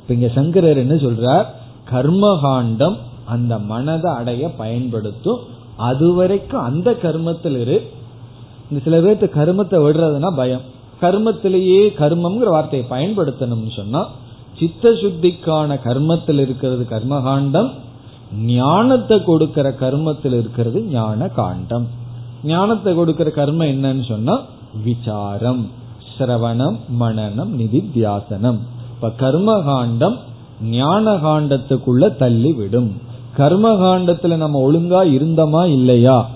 [0.07, 1.45] இங்க சங்கரர் என்ன சொல்றார்?
[1.91, 2.95] கர்மகாண்டம்
[3.25, 5.39] அந்த மனதை அடைய பயன்படுத்தும்.
[5.77, 7.91] அதுவரைக்கும் அந்த கர்மத்தில் இரு.
[8.69, 10.75] இந்த சில பேர்த்து கர்மத்தை விடுறதுன்னா பயம்.
[11.01, 14.09] கர்மத்திலேயே கர்மம்ங்கிற வார்த்தையை பயன்படுத்தணும்னு சொன்னா
[14.59, 17.73] சித்த சுத்திக்கான கர்மத்தில் இருக்கிறது கர்மகாண்டம்
[18.35, 21.87] ஞானத்தை கொடுக்கிற கர்மத்தில் இருக்கிறது ஞான காண்டம்
[22.43, 24.39] ஞானத்தை கொடுக்கிற கர்மம் என்னன்னு சொன்னா
[24.83, 25.69] விசாரம்
[26.19, 28.57] சிரவணம் மனநம் நிதித்தியாசனம்.
[28.93, 30.17] இப்ப கர்மகாண்டம்
[30.61, 32.91] ஞான காண்டத்துக்குள்ள தள்ளி விடும்
[33.37, 36.29] கர்மகாண்டத்துல நம்ம ஒழுங்கா இருந்தோமா இல்லையா?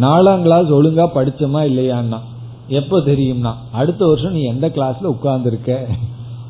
[0.00, 2.18] நாலாம் கிளாஸ் ஒழுங்கா படிச்சோமா இல்லையான்னா?
[2.68, 5.86] எப்ப தெரியும்னா அடுத்த வருஷம் நீ எந்த கிளாஸ்ல உட்கார்ந்துருக்க?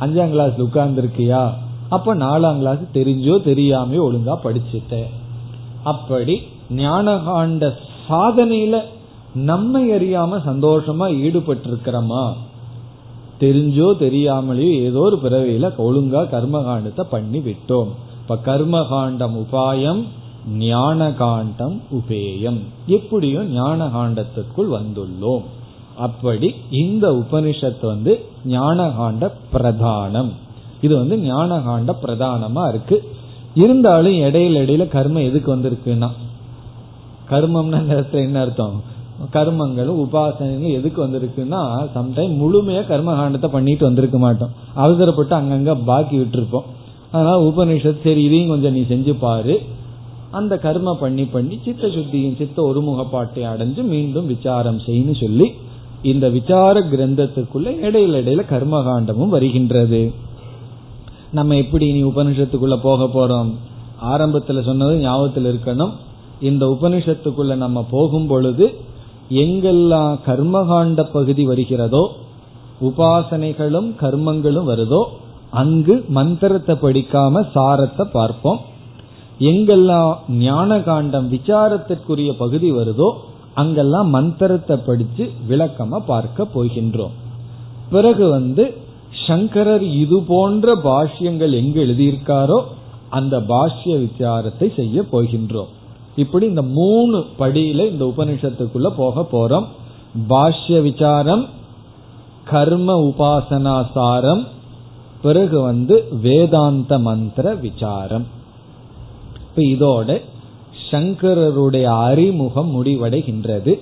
[0.00, 1.50] அஞ்சாம் கிளாஸ்ல உட்கார்ந்துருக்கியா?
[1.90, 4.94] அப்ப நாலாம் கிளாஸ் தெரிஞ்சோ தெரியாமையோ ஒழுங்கா படிச்சுட்ட.
[5.82, 6.34] அப்படி
[6.76, 7.72] ஞானகாண்ட
[8.08, 8.76] சாதனையில
[9.48, 12.22] நம்மை அறியாம சந்தோஷமா ஈடுபட்டு இருக்கிறோமா
[13.40, 17.90] தெரிஞ்சோ தெரியாமலேயோ ஏதோ ஒரு பிறவியில ஒழுங்கா கர்மகாண்டத்தை பண்ணி விட்டோம்.
[18.20, 20.02] இப்ப கர்மகாண்டம் உபாயம்
[20.58, 22.60] ஞான காண்டம் உபேயம்.
[22.86, 25.42] எப்படியும் ஞான காண்டத்திற்குள் வந்துள்ளோம்.
[26.06, 26.48] அப்படி
[26.82, 28.12] இந்த உபனிஷத்து வந்து
[28.48, 30.30] ஞானகாண்ட பிரதானம்.
[30.82, 33.02] இது வந்து ஞானகாண்ட பிரதானமா இருக்கு.
[33.54, 36.08] இருந்தாலும் இடையில இடையில கர்மம் எதுக்கு வந்திருக்குன்னா?
[37.30, 38.82] கர்மம்னா என்ன அர்த்தம்?
[39.32, 44.50] கர்மங்களும் உபாசனைகளும் எதுக்கு வந்திருக்குன்னா சம்டைம் முழுமையா கர்மகாண்டத்தை பண்ணிட்டு வந்திருக்க மாட்டோம்.
[44.74, 46.68] அவசரப்பட்டு அங்கங்க பாக்கி விட்டுருப்போம்.
[47.10, 49.60] அதனால உபனிஷத் சரி இதையும் கொஞ்சம் நீ செஞ்சு பாரு.
[50.30, 55.52] அந்த கர்ம பண்ணி பண்ணி சித்த சுத்தியும் சித்த ஒருமுகப்பாட்டை அடைஞ்சு மீண்டும் விசாரம் செய்யு சொல்லி
[56.02, 60.12] இந்த விசார கிரந்தத்துக்குள்ள இடையில இடையில கர்மகாண்டமும் வருகின்றது.
[61.32, 63.50] நம்ம எப்படி இனி உபனிஷத்துக்குள்ள போக போறோம்?
[64.12, 65.92] ஆரம்பத்துல சொன்னது ஞாபகத்தில் இருக்கணும்.
[66.40, 68.66] இந்த உபனிஷத்துக்குள்ள நம்ம போகும் பொழுது
[69.42, 72.02] எங்கெல்லாம் கர்மகாண்ட பகுதி வருகிறதோ
[72.88, 75.00] உபாசனைகளும் கர்மங்களும் வருதோ
[75.50, 78.60] அங்கு மந்திரத்தை படிக்காம சாரத்தை பார்ப்போம்.
[79.50, 80.12] எங்கெல்லாம்
[80.46, 83.08] ஞான காண்டம் விசாரத்திற்குரிய பகுதி வருதோ
[83.54, 87.14] அங்கெல்லாம் மந்திரத்தை படிச்சு விளக்கமா பார்க்க போகின்றோம்.
[87.90, 88.64] பிறகு வந்து
[89.26, 92.62] சங்கரர் இது போன்ற பாஷ்யங்கள் எங்கு எழுதியிருக்காரோ
[93.08, 95.70] அந்த பாஷ்ய விசாரத்தை செய்ய போகின்றோம்.
[96.16, 99.66] இப்படி இந்த மூணு படியில இந்த உபனிஷத்துக்குள்ள போக போறோம்.
[100.28, 101.46] பாஷ்ய விசாரம்
[102.44, 104.46] கர்ம உபாசனா சாரம்
[105.22, 108.26] பிறகு வந்து வேதாந்த மந்திர விசாரம்.
[109.34, 110.22] இப்ப இதோட
[110.90, 113.78] சங்கரருடைய அறிமுகம் முடிவடைகின்றது.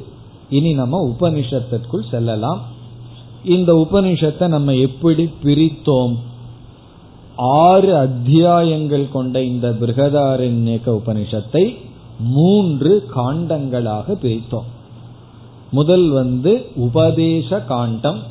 [0.51, 2.77] இனி நம்ம உபனிஷத்திற்குள் செல்லலாம்.
[3.45, 6.15] இந்த உபனிஷத்தை நம்ம எப்படி பிரித்தோம்?
[7.37, 11.77] ஆறு அத்தியாயங்கள் கொண்ட இந்த பிருகதாரண்யக உபனிஷத்தை
[12.21, 14.69] மூன்று காண்டங்களாக பிரித்தோம்.
[15.71, 18.23] முதல் வந்து உபதேச காண்டம்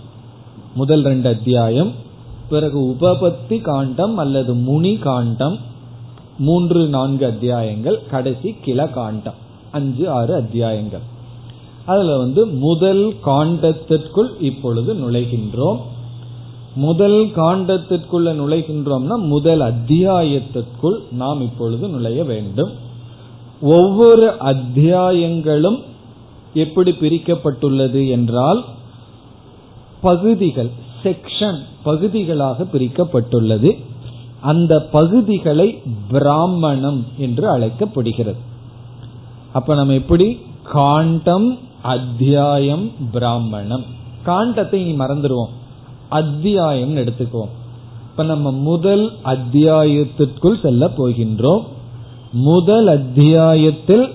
[0.76, 1.92] முதல் ரெண்டு அத்தியாயம்
[2.50, 5.58] பிறகு உபபத்தி காண்டம் அல்லது முனி காண்டம்
[6.40, 9.34] மூன்று நான்கு அத்தியாயங்கள் கடைசி கிள காண்டம்
[9.72, 11.16] அஞ்சு ஆறு அத்தியாயங்கள்.
[11.88, 15.80] அதுல வந்து முதல் காண்டத்திற்குள் இப்பொழுது நுழைகின்றோம்.
[16.76, 22.72] முதல் காண்டத்திற்குள்ள நுழைகின்றோம்னா முதல் அத்தியாயத்திற்குள் நாம் இப்பொழுது நுழைய வேண்டும்.
[23.62, 25.80] ஒவ்வொரு அத்தியாயங்களும்
[26.54, 28.64] எப்படி பிரிக்கப்பட்டுள்ளது என்றால்
[30.02, 30.70] பகுதிகள்
[31.04, 33.78] செக்ஷன் பகுதிகளாக பிரிக்கப்பட்டுள்ளது.
[34.42, 35.82] அந்த பகுதிகளை
[36.12, 38.40] பிராமணம் என்று அழைக்கப்படுகிறது.
[39.54, 40.40] அப்ப நம்ம எப்படி?
[40.64, 43.84] காண்டம் அத்தியாயம் பிராமணம்.
[44.26, 45.50] காண்டத்தை இனி மறந்துடுவோம்.
[46.10, 47.50] அத்தியாயம் எடுத்துக்குவோம்.
[48.12, 51.64] இப்ப நம்ம முதல் அத்தியாயத்திற்குள் செல்ல போகின்றோம்.
[52.32, 54.10] முதல் அத்தியாயத்தில்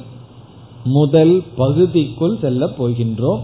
[0.84, 3.40] முதல் பகுதிக்குள் செல்ல போகின்றோம்.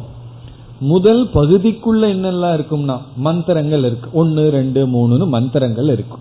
[0.81, 4.11] முதல் பகுதிக்குள்ள என்னெல்லாம் இருக்கும்னா மந்திரங்கள் இருக்கு.
[4.13, 6.21] ஒன்னு ரெண்டு மூணுன்னு மந்திரங்கள் இருக்கும்.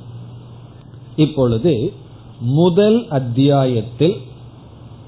[1.15, 1.93] இப்பொழுது
[2.39, 4.15] முதல் அத்தியாயத்தில்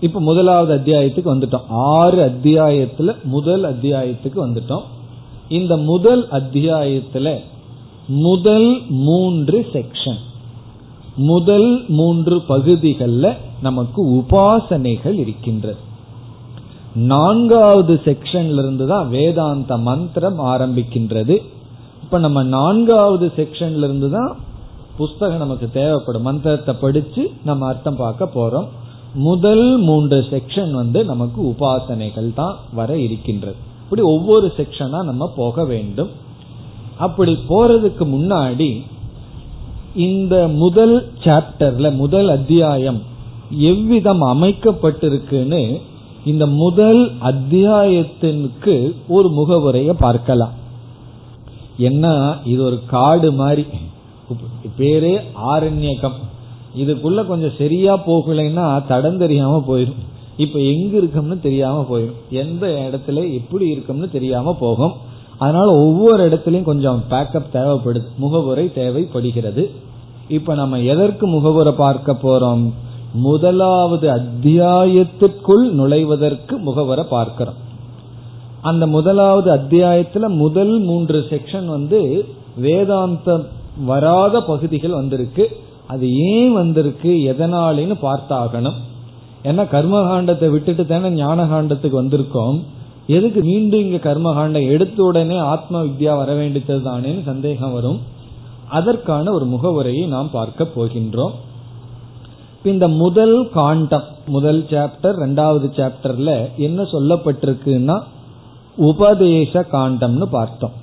[0.02, 1.68] இப்ப முதலாவது அத்தியாயத்துக்கு வந்துட்டோம்.
[1.70, 4.84] ஆறு அத்தியாயத்துல முதல் அத்தியாயத்துக்கு வந்துட்டோம்.
[5.50, 7.38] இந்த முதல் அத்தியாயத்துல
[8.08, 10.18] முதல் மூன்று செக்ஷன்
[11.16, 15.78] முதல் மூன்று பகுதிகளில் நமக்கு உபாசனைகள் இருக்கின்றது.
[16.96, 21.38] நான்காவது செக்ஷன்ல இருந்து தான் வேதாந்த மந்திரம் ஆரம்பிக்கின்றது.
[22.04, 24.36] இப்ப நம்ம நான்காவது செக்ஷன்ல இருந்து தான்
[24.98, 26.22] புஸ்தகம் நமக்கு தேவைப்படும்.
[26.22, 28.68] மந்திரத்தை படிச்சு நம்ம அர்த்தம் பார்க்க போறோம்.
[29.14, 33.56] முதல் மூன்று செக்ஷன் வந்து நமக்கு உபாசனைகள் தான் வர இருக்கின்றது.
[33.84, 36.10] இப்படி ஒவ்வொரு செக்ஷனா நம்ம போக வேண்டும்.
[36.98, 38.82] அப்படி போறதுக்கு முன்னாடி
[39.96, 43.02] இந்த முதல் சாப்டர்ல முதல் அத்தியாயம்
[43.52, 45.82] எவ்விதம் அமைக்கப்பட்டிருக்குன்னு
[46.26, 50.52] இந்த முதல் அத்தியாயத்திற்கு ஒரு முகவுரைய பார்க்கலாம்.
[51.78, 52.38] என்ன?
[52.46, 53.66] இது ஒரு காடு மாதிரி.
[54.78, 56.20] பேரே ஆரண்யகம்.
[56.78, 60.08] இதுக்குள்ள கொஞ்சம் சரியா போகலைன்னா தடம் தெரியாம போயிடும்.
[60.38, 62.14] இப்ப எங்க இருக்கோம்னு தெரியாம போயிடும்.
[62.30, 64.94] எந்த இடத்துல எப்படி இருக்கோம்னு தெரியாம போகும்.
[65.38, 69.72] அதனால ஒவ்வொரு இடத்துலயும் கொஞ்சம் பேக்கப் தேவைப்படுது முகவுரை தேவைப்படுகிறது.
[70.28, 72.72] இப்ப நம்ம எதற்கு முகவுரை பார்க்க போறோம்?
[73.14, 77.68] முதலாவது அத்தியாயத்திற்குள் நுழைவதற்கு முகவரை பார்க்கிறோம்.
[78.62, 82.26] அந்த முதலாவது அத்தியாயத்துல முதல் மூன்று செக்ஷன் வந்து
[82.62, 83.46] வேதாந்தம்
[83.86, 85.58] வராத பகுதிகள் வந்திருக்கு.
[85.90, 88.78] அது ஏன் வந்திருக்கு எதனாலின்னு பார்த்தாகணும்.
[89.50, 92.58] ஏன்னா கர்மகாண்டத்தை விட்டுட்டு தானே ஞான காண்டத்துக்கு வந்திருக்கோம்.
[93.18, 98.00] எதுக்கு மீண்டும் இங்க கர்மகாண்டம் எடுத்த உடனே ஆத்ம வித்யா வர வேண்டியது தானேன்னு சந்தேகம் வரும்.
[98.78, 101.36] அதற்கான ஒரு முகவுரையை நாம் பார்க்க போகின்றோம்.
[102.64, 106.32] இந்த முதல் காண்டம் முதல் சாப்டர் ரெண்டாவது சாப்டர்ல
[106.68, 107.98] என்ன சொல்லப்பட்டிருக்குன்னா
[108.90, 110.76] உபதேச காண்டம்னு பார்த்தோம்.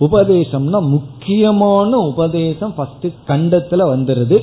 [0.00, 4.38] உபதேசம்னா முக்கியமான உபதேசம் ஃபர்ஸ்ட் கண்டத்துல வந்துருது.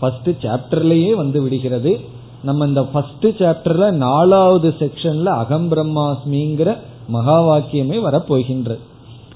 [0.00, 2.00] ஃபர்ஸ்ட் சாப்டர்லயே வந்து விடுகிறது.
[2.42, 6.76] நம்ம இந்த ஃபர்ஸ்ட் சாப்டர்ல நாலாவது செக்ஷன்ல அகம் பிரம்மாஸ்மிங்கிற
[7.08, 8.78] மகா வாக்கியமே வரப்போகின்றது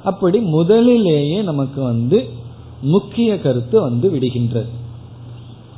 [0.05, 2.29] அப்படி முதலிலேயே நமக்கு வந்து
[2.83, 4.71] முக்கிய கருத்து வந்து விடுகின்றது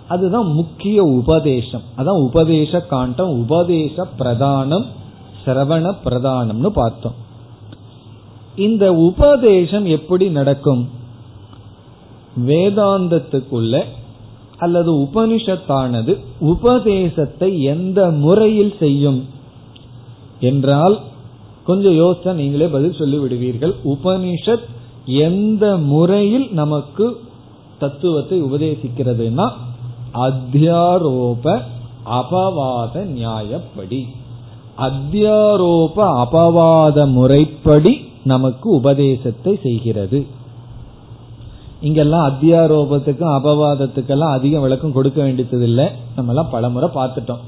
[0.08, 1.80] அதுதான் முக்கிய உபதேசம்.
[1.96, 4.84] அதான் உபதேச காண்டம் உபதேச பிரதானம்
[5.44, 7.22] சிரவண பிரதானம்னு பார்த்தோம்.
[8.56, 10.88] இந்த உபதேசம் எப்படி நடக்கும்?
[12.46, 13.84] வேதாந்தத்துக்குள்ள
[14.58, 19.24] அல்லது உபனிஷத்தானது உபதேசத்தை எந்த முறையில் செய்யும்?
[20.40, 21.00] என்றால்
[21.64, 24.66] கொஞ்சம் யோசிச்சா நீங்களே பதில் சொல்லி விடுவீர்கள் உபனிஷத்
[25.06, 27.20] எந்த முறையில் நமக்கு
[27.78, 29.50] தத்துவத்தை உபதேசிக்கிறதுனா
[30.14, 31.60] அத்தியாரோப
[32.06, 34.06] அபவாத நியாயப்படி.
[34.78, 40.26] அத்தியாரோப அபவாத முறைப்படி நமக்கு உபதேசத்தை செய்கிறது.
[41.80, 47.42] இங்கெல்லாம் அத்தியாரோபத்துக்கும் அபவாதத்துக்கெல்லாம் அதிக விளக்கம் கொடுக்க வேண்டியது இல்லை நம்ம எல்லாம் பலமுறை பார்த்துட்டோம்.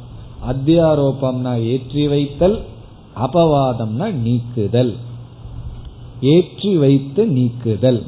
[0.49, 2.63] அத்தியாரோபம்னா ஏற்றி வைத்தல்
[3.17, 4.97] அபவாதம்னா நீக்குதல்.
[6.21, 8.03] ஏற்றி வைத்து நீக்குதல்.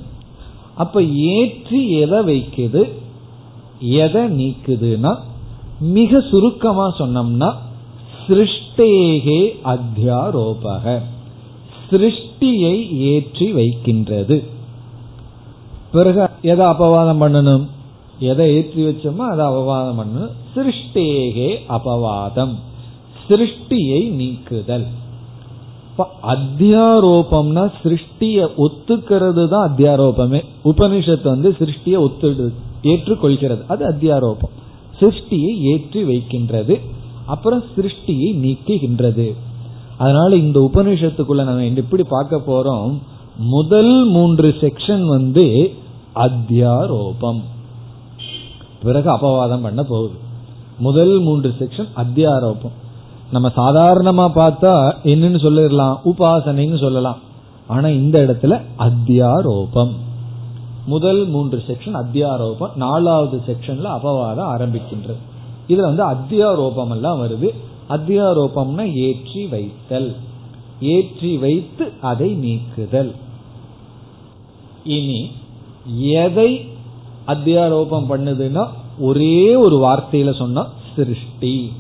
[0.75, 2.91] அப்ப ஏற்றி எதை வைக்குது?
[3.81, 5.17] எதை நீக்குதுன்னா
[5.81, 7.55] மிக சுருக்கமா சொன்னோம்னா
[8.27, 11.01] சிருஷ்டேகே அத்தியாரோபக.
[12.41, 14.45] சிருஷ்டியை ஏற்றி வைக்கின்றது.
[15.93, 17.67] பிறகு எதை அபவாதம் பண்ணணும்?
[18.19, 20.31] எதை ஏற்றி வச்சோமோ அதை அபவாதம் பண்ணணும்.
[20.57, 22.55] சிருஷ்டேகே அபவாதம்.
[23.29, 24.87] சிருஷ்டியை நீக்குதல்.
[26.23, 30.45] அத்தியாரோபம்னா சிருஷ்டிய ஒத்துக்கிறது தான் அத்தியாரோபமே.
[30.65, 33.67] உபனிஷத்து வந்து சிருஷ்டிய ஒத்துடு ஏற்றுக்கொள்கிறது.
[33.69, 34.55] அது அத்தியாரோபம்.
[35.01, 36.81] சிருஷ்டியை ஏற்றி வைக்கின்றது.
[37.27, 39.35] அப்புறம் சிருஷ்டியை நீக்குகின்றது.
[39.99, 42.99] அதனால இந்த உபனிஷத்துக்குள்ள நம்ம எப்படி பார்க்க போறோம்?
[43.39, 45.75] முதல் மூன்று செக்ஷன் வந்து
[46.15, 47.43] அத்தியாரோபம்.
[48.83, 50.15] பிறகு அபவாதம் பண்ண போகுது.
[50.79, 52.71] முதல் மூன்று செக்ஷன் அத்தியாரோபம்.
[53.33, 57.17] நம்ம சாதாரணமா பார்த்தா என்னன்னு சொல்லிடலாம் உபாசனைன்னு சொல்லலாம்.
[57.67, 59.93] ஆனா இந்த இடத்துல அத்தியாரோபம்.
[60.87, 62.75] முதல் மூன்று செக்ஷன் அத்தியாரோபம்.
[62.75, 65.17] நாலாவது செக்ஷன்ல அபவாதம் ஆரம்பிக்கின்றது.
[65.69, 67.49] இதுல வந்து அத்தியாரோபம் எல்லாம் வருது.
[67.89, 70.17] அத்தியாரோபம்னா ஏற்றி வைத்தல்.
[70.81, 73.15] ஏற்றி வைத்து அதை நீக்குதல்.
[74.85, 75.31] இனி
[75.97, 76.65] எதை
[77.27, 78.67] அத்தியாரோபம் பண்ணுதுன்னா
[78.99, 80.67] ஒரே ஒரு வார்த்தையில சொன்னா
[80.97, 81.73] சிருஷ்டி.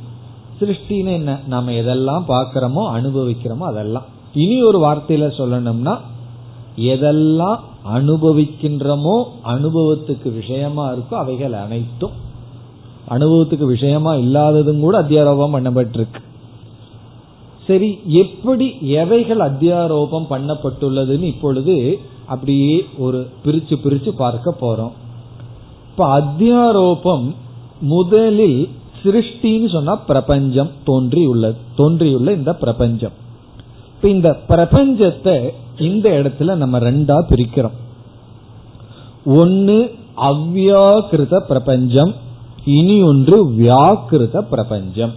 [0.60, 1.38] சிருஷ்டின்னு என்ன?
[1.46, 4.04] நம்ம எதெல்லாம் பார்க்கிறோமோ அனுபவிக்கிறோமோ அதெல்லாம்.
[4.34, 5.98] இனி ஒரு வார்த்தையில சொல்லணும்னா
[6.76, 7.58] எதெல்லாம்
[7.94, 12.26] அனுபவிக்கின்றமோ அனுபவத்துக்கு விஷயமா இருக்கோ அவைகள் அனைத்தும்
[13.08, 16.20] அனுபவத்துக்கு விஷயமா இல்லாததும் கூட அத்தியாரோபம் பண்ணப்பட்டிருக்கு.
[17.66, 24.94] சரி எப்படி எவைகள் அத்தியாரோபம் பண்ணப்பட்டுள்ளதுன்னு இப்பொழுது அப்படியே ஒரு பிரிச்சு பிரிச்சு பார்க்க போறோம்.
[25.90, 27.34] இப்ப அத்தியாரோபம்
[27.80, 28.68] முதலில்
[29.02, 33.12] சிருஷ்டின்னு சொன்னா பிரபஞ்சம் தோன்றியுள்ளது தோன்றியுள்ள இந்த பிரபஞ்சம்.
[33.94, 37.76] இப்ப இந்த பிரபஞ்சத்தை இந்த இடத்துல நம்ம ரெண்டா பிரிக்கிறோம்.
[39.24, 42.14] ஒன்னு அவ்யாகிருத பிரபஞ்சம்
[42.64, 45.12] இனி ஒன்று வியாக்கிருத பிரபஞ்சம்.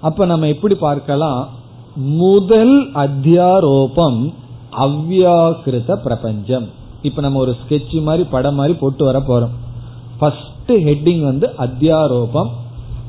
[0.00, 1.48] அப்ப நம்ம எப்படி பார்க்கலாம்?
[1.94, 4.32] முதல் அத்தியாரோபம்
[4.78, 6.68] அவ்வியாக்கிருத பிரபஞ்சம்.
[7.02, 9.50] இப்ப நம்ம ஒரு ஸ்கெட்ச் மாதிரி படம் மாதிரி போட்டு வர போறோம்.
[10.18, 12.48] ஃபர்ஸ்ட் ஹெட்டிங் வந்து அத்தியாரோபம்.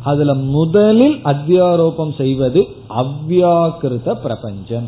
[0.04, 4.88] அதுல முதலில் அத்தியாரோபம் செய்வது அவ்வியாக்கிருத பிரபஞ்சம்.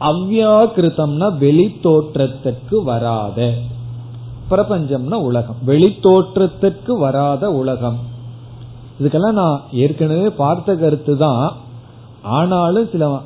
[0.00, 3.54] அவ்வியாக்கிருத்தம்னா வெளி தோற்றத்துக்கு வராத.
[4.52, 5.56] பிரபஞ்சம்னா உலகம்.
[5.66, 7.98] வெளித்தோற்றத்திற்கு வராத உலகம்.
[9.00, 11.52] இதுக்கெல்லாம் நான் ஏற்கனவே பார்த்த கருத்து தான்.
[12.22, 13.20] ஆனாலும் சில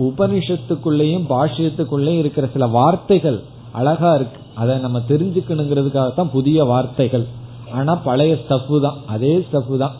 [0.00, 4.40] உபனிஷத்துக்குள்ளேயும் பாஷ்யத்துக்குள்ளேயும் இருக்கிற சில வார்த்தைகள் அழகா இருக்கு.
[4.54, 7.26] அதை நம்ம தெரிஞ்சுக்கணுங்கிறதுக்காக தான் புதிய வார்த்தைகள்.
[7.72, 8.96] ஆனா பழைய ஸ்டஃப் தான்.
[9.06, 9.94] அதே ஸ்டஃப் தான்.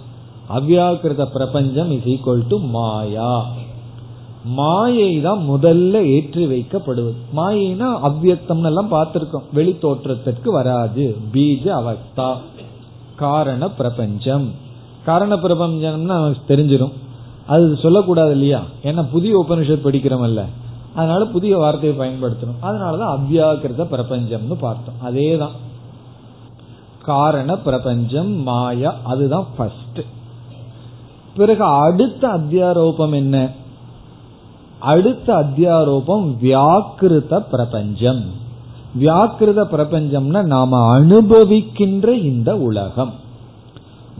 [0.54, 3.46] அவ்யாக்கிருத பிரபஞ்சம் இஸ் ஈக்வல் டு மாயா.
[4.44, 7.14] மாயை தான் முதல்ல ஏற்றி வைக்கப்படுவது.
[7.36, 9.42] மாயினா அவ்வியக்தம் எல்லாம் பார்த்திருக்கோம்.
[9.52, 11.16] வெளி தோற்றத்திற்கு வராது.
[11.32, 12.36] பீஜ அவஸ்தா.
[13.16, 14.50] காரண பிரபஞ்சம்.
[15.04, 16.92] காரண பிரபஞ்சம்னா தெரிஞ்சிடும்
[17.46, 18.62] அது சொல்லக்கூடாது இல்லையா?
[18.82, 20.44] ஏன்னா புதிய உபனிஷத் படிக்கிறோம்ல
[20.94, 22.62] அதனால புதிய வார்த்தையை பயன்படுத்தணும்.
[22.62, 24.94] அதனாலதான் அவ்யாக்கிருத பிரபஞ்சம்னு பார்த்தோம்.
[25.00, 25.68] அதே தான்
[27.02, 30.00] காரண பிரபஞ்சம் மாயா அதுதான் ஃபர்ஸ்ட்
[31.36, 33.50] பிறகு அடுத்த அத்தியாரோபம் என்ன?
[34.92, 38.22] அடுத்த அத்தியாரோபம் வியாக்கிருத பிரபஞ்சம்.
[39.00, 43.12] வியாக்கிருத பிரபஞ்சம்னா நாம அனுபவிக்கின்ற இந்த உலகம்.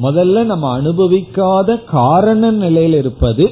[0.03, 3.47] முதல்ல நம்ம அனுபவிக்காத காரண நிலையில் இருப்பது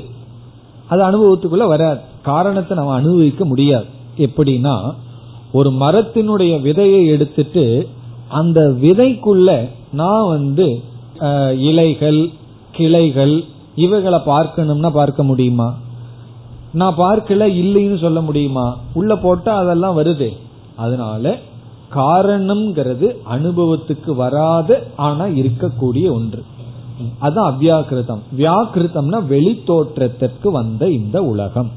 [0.91, 2.01] அது அனுபவத்துக்குள்ள வராது.
[2.23, 3.89] காரணத்தை நம்ம அனுபவிக்க முடியாது.
[4.27, 4.77] எப்படின்னா
[5.53, 7.65] ஒரு மரத்தினுடைய விதையை எடுத்துட்டு
[8.39, 9.51] அந்த விதைக்குள்ள
[9.93, 10.67] நான் வந்து
[11.69, 12.21] இலைகள்
[12.77, 13.37] கிளைகள்
[13.85, 15.69] இவைகளை பார்க்கணும்னா பார்க்க முடியுமா?
[16.73, 18.77] நான் பார்க்கல இல்லைன்னு சொல்ல முடியுமா?
[18.93, 20.37] உள்ள போட்டா அதெல்லாம் வருது.
[20.77, 21.39] அதனால
[21.95, 26.45] காரணம்ங்கிறது அனுபவத்துக்கு வராது ஆனா இருக்கக்கூடிய ஒன்று.
[27.21, 31.71] அதான் அவ்யாக்கிருதம் வியாக்கிருத்தம்னா வெளி தோற்றத்திற்கு வந்த இந்த உலகம்.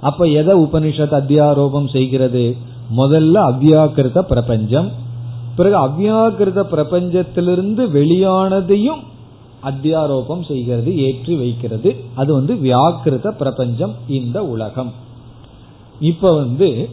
[0.00, 2.56] அப்ப எதை உபனிஷத் அத்தியாரோபம் செய்கிறது?
[2.96, 4.90] முதல்ல அவ்யாக்கிருத பிரபஞ்சம்.
[5.56, 8.98] பிறகு அவ்யாக்கிருத பிரபஞ்சத்திலிருந்து வெளியானதையும்
[9.64, 11.96] அத்தியாரோபம் செய்கிறது ஏற்றி வைக்கிறது.
[12.14, 14.92] அது வந்து வியாக்கிருத பிரபஞ்சம் இந்த உலகம்.
[16.00, 16.88] இப்ப வந்து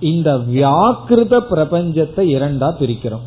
[0.00, 3.26] இந்த வியாக்கிருத பிரபஞ்சத்தை இரண்டா பிரிக்கிறோம்.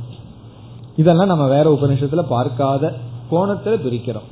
[0.98, 2.94] இதெல்லாம் நம்ம வேற உபநிஷத்துல பார்க்காத
[3.32, 4.30] கோணத்துல பிரிக்கிறோம்.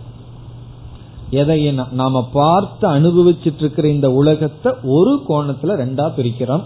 [1.29, 6.63] எதை நாம பார்த்து அனுபவிச்சுட்டு இருக்கிற இந்த உலகத்தை ஒரு கோணத்துல ரெண்டா பிரிக்கிறோம்.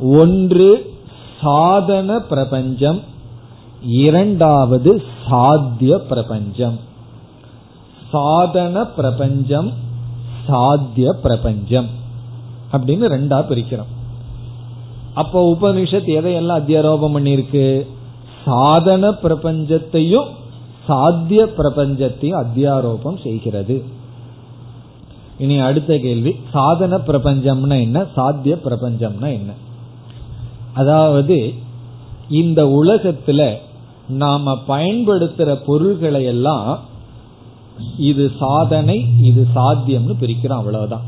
[0.00, 0.96] ஒன்று
[1.40, 3.00] சாதன பிரபஞ்சம்
[3.82, 6.78] இரண்டாவது சாத்திய பிரபஞ்சம்.
[8.10, 9.72] சாதன பிரபஞ்சம்
[10.46, 11.86] சாத்திய பிரபஞ்சம்.
[12.72, 13.96] அப்படின்னு ரெண்டா பிரிக்கிறோம்.
[15.14, 17.86] அப்போ உபனிஷத் எதையெல்லாம் அத்தியாரோபம் பண்ணிருக்கு
[18.44, 20.26] சாதன பிரபஞ்சத்தையும்
[20.86, 23.84] சாத்திய பிரபஞ்சத்தையும் அத்தியாரோபம் செய்கிறது.
[25.38, 28.04] இனி அடுத்த கேள்வி சாதன பிரபஞ்சம்னா என்ன?
[28.14, 29.52] சாத்திய பிரபஞ்சம்னா என்ன?
[30.72, 31.54] அதாவது
[32.30, 33.56] இந்த உலகத்துல
[34.08, 36.78] நாம பயன்படுத்துற பொருள்களை எல்லாம்
[37.98, 41.02] இது சாதனை இது சாத்தியம்னு பிரிக்கிறோம் அவ்வளவுதான்.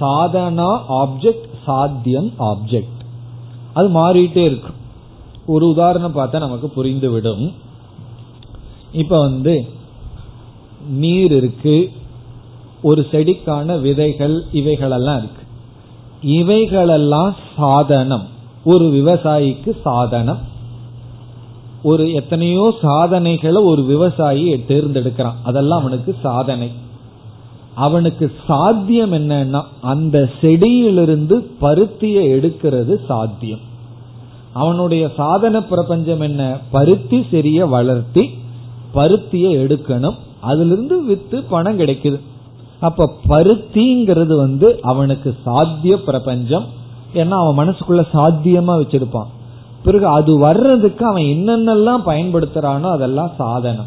[0.00, 2.98] சாதனா ஆப்ஜெக்ட் சாத்தியம் ஆப்ஜெக்ட்
[3.72, 4.78] அது மாறிட்டே இருக்கும்
[5.46, 7.52] ஒரு உதாரணம் பார்த்தா நமக்கு புரிந்துவிடும்.
[8.92, 9.68] இப்ப வந்து
[10.88, 11.90] நீர் இருக்கு
[12.82, 15.42] ஒரு செடிக்கான விதைகள் இவைகளெல்லாம் இருக்கு.
[16.22, 18.26] இவைகளெல்லாம் சாதனம்.
[18.64, 20.49] ஒரு விவசாயிக்கு சாதனம்.
[21.82, 25.34] ஒரு எத்தனையோ சாதனைகளை ஒரு விவசாயி தேர்ந்தெடுக்கிறான்.
[25.42, 26.70] அதெல்லாம் அவனுக்கு சாதனை.
[27.74, 33.58] அவனுக்கு சாத்தியம் என்னன்னா அந்த செடியிலிருந்து பருத்தியை எடுக்கிறது சாத்தியம்.
[34.52, 36.58] அவனுடைய சாதன பிரபஞ்சம் என்ன?
[36.70, 38.30] பருத்தி செடிய வளர்த்தி
[38.94, 40.16] பருத்தியை எடுக்கணும்.
[40.40, 42.20] அதிலிருந்து வித்து பணம் கிடைக்குது.
[42.80, 46.64] அப்ப பருத்திங்கிறது வந்து அவனுக்கு சாத்திய பிரபஞ்சம்.
[47.14, 49.26] ஏன்னா அவன் மனசுக்குள்ள சாத்தியமா வச்சிருப்பான்.
[49.84, 53.86] பிறகு அது வர்றதுக்கு அவன் என்னென்னலாம் பயன்படுத்துறானோ அதெல்லாம் சாதனம்.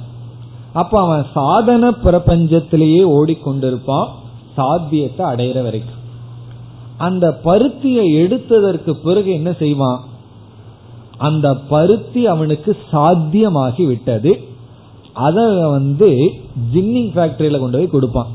[0.73, 4.07] அப்ப அவன் சாதன பிரபஞ்சத்திலேயே ஓடிக்கொண்டிருப்பான்
[4.55, 6.01] சாத்தியத்தை அடையிற வரைக்கும்.
[6.97, 10.03] அந்த பருத்தியை எடுத்ததற்கு பிறகு என்ன செய்வான்?
[11.17, 14.47] அந்த பருத்தி அவனுக்கு சாத்தியமாகி விட்டது.
[15.13, 16.33] அதை வந்து
[16.73, 18.27] ஜின்னிங் ஃபேக்டரியில கொண்டு போய் கொடுப்பான்.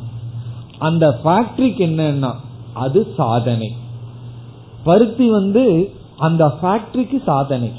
[0.78, 2.32] அந்த ஃபேக்டரிக்கு என்னன்னா
[2.72, 3.72] அது சாதனை.
[4.84, 7.72] பருத்தி வந்து அந்த ஃபேக்டரிக்கு சாதனை.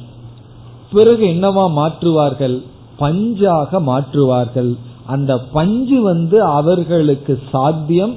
[0.94, 2.64] பிறகு என்னவா மாற்றுவார்கள்?
[3.00, 4.78] பஞ்சாக மாற்றுவார்கள்.
[5.06, 8.16] அந்த பஞ்சு வந்து அவர்களுக்கு சாத்தியம்.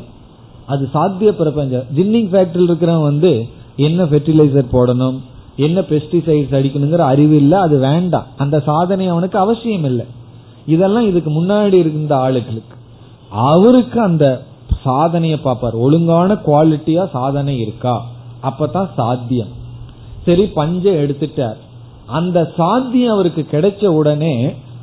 [0.66, 5.20] அது சாத்திய பிரபஞ்சம் ஜின்னிங் ஃபேக்டரியில் இருக்கிறவன் வந்து என்ன ஃபெர்டிலைசர் போடணும்?
[5.56, 8.26] என்ன பெஸ்டிசைட்ஸ் அடிக்கணுங்கிற அறிவு இல்லை அது வேண்டாம்.
[8.36, 10.06] அந்த சாதனை அவனுக்கு அவசியம் இல்லை
[10.66, 12.76] இதெல்லாம் இதுக்கு முன்னாடி இருந்த ஆளுகளுக்கு.
[13.30, 14.42] அவருக்கு அந்த
[14.84, 15.74] சாதனையை பார்ப்பார்.
[15.74, 18.04] ஒழுங்கான குவாலிட்டியா சாதனை இருக்கா?
[18.42, 19.60] அப்பதான் சாத்தியம்.
[20.24, 21.58] சரி பஞ்ச எடுத்துட்டார்.
[22.18, 24.34] அந்த சாத்தியம் அவருக்கு கிடைச்ச உடனே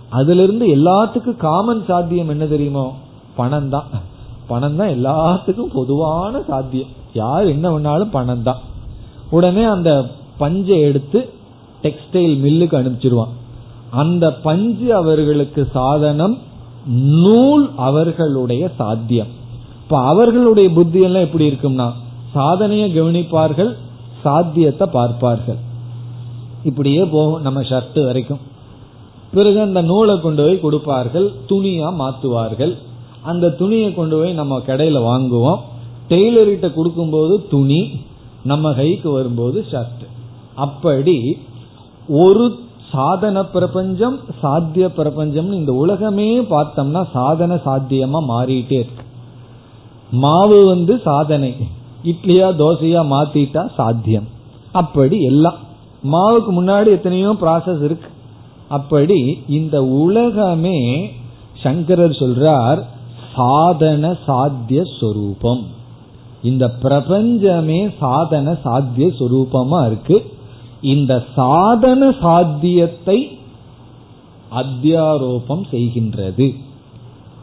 [0.09, 2.85] அதுல இருந்து எல்லாத்துக்கும் காமன் சாத்தியம் என்ன தெரியுமோ?
[3.39, 3.89] பணம் தான்
[4.47, 6.93] பணம் தான் எல்லாத்துக்கும் பொதுவான சாத்தியம்.
[7.13, 8.61] யார் என்ன பண்ணாலும் பணம் தான்
[9.29, 9.91] உடனே அந்த
[10.37, 11.19] பஞ்சை எடுத்து
[11.83, 13.33] டெக்ஸ்டைல் மில்லுக்கு அனுப்பிச்சிருவான்.
[14.01, 16.35] அந்த பஞ்சு அவர்களுக்கு சாதனம்
[17.23, 19.31] நூல் அவர்களுடைய சாத்தியம்.
[19.83, 21.87] இப்ப அவர்களுடைய புத்தி எல்லாம் எப்படி இருக்கும்னா
[22.33, 23.71] சாதனையை கவனிப்பார்கள்
[24.23, 25.59] சாத்தியத்தை பார்ப்பார்கள்.
[26.63, 28.39] இப்படியே போகும் நம்ம ஷர்ட் வரைக்கும்.
[29.33, 32.73] பிறகு அந்த நூலை கொண்டு போய் கொடுப்பார்கள் துணியா மாத்துவார்கள்.
[33.23, 35.59] அந்த துணியை கொண்டு போய் நம்ம கடையில வாங்குவோம்.
[36.09, 37.81] டெய்லர்கிட்ட கொடுக்கும்போது துணி
[38.43, 40.05] நம்ம கைக்கு வரும்போது ஷர்ட்
[40.55, 41.37] அப்படி
[42.07, 42.45] ஒரு
[42.91, 49.03] சாதன பிரபஞ்சம் சாத்திய பிரபஞ்சம் இந்த உலகமே பார்த்தோம்னா சாதன சாத்தியமா மாறிட்டே இருக்கு.
[50.11, 51.55] மாவு வந்து சாதனை.
[52.03, 54.27] இட்லியா தோசையா மாத்திட்டா சாத்தியம்.
[54.71, 55.57] அப்படி எல்லாம்.
[56.11, 58.09] மாவுக்கு முன்னாடி எத்தனையோ ப்ராசஸ் இருக்கு.
[58.69, 61.11] அப்படி இந்த உலகமே
[61.63, 62.83] சங்கரர் சொல்றார்
[63.35, 65.65] சாதன சாத்திய சொரூபம்.
[66.43, 70.31] இந்த பிரபஞ்சமே சாதன சாத்திய சொரூபமா இருக்கு.
[70.81, 73.37] இந்த சாதன சாத்தியத்தை
[74.51, 76.55] அத்தியாரோபம் செய்கின்றது.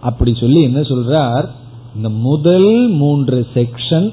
[0.00, 1.48] அப்படி சொல்லி என்ன சொல்றார்?
[1.96, 4.12] இந்த முதல் மூன்று செக்ஷன்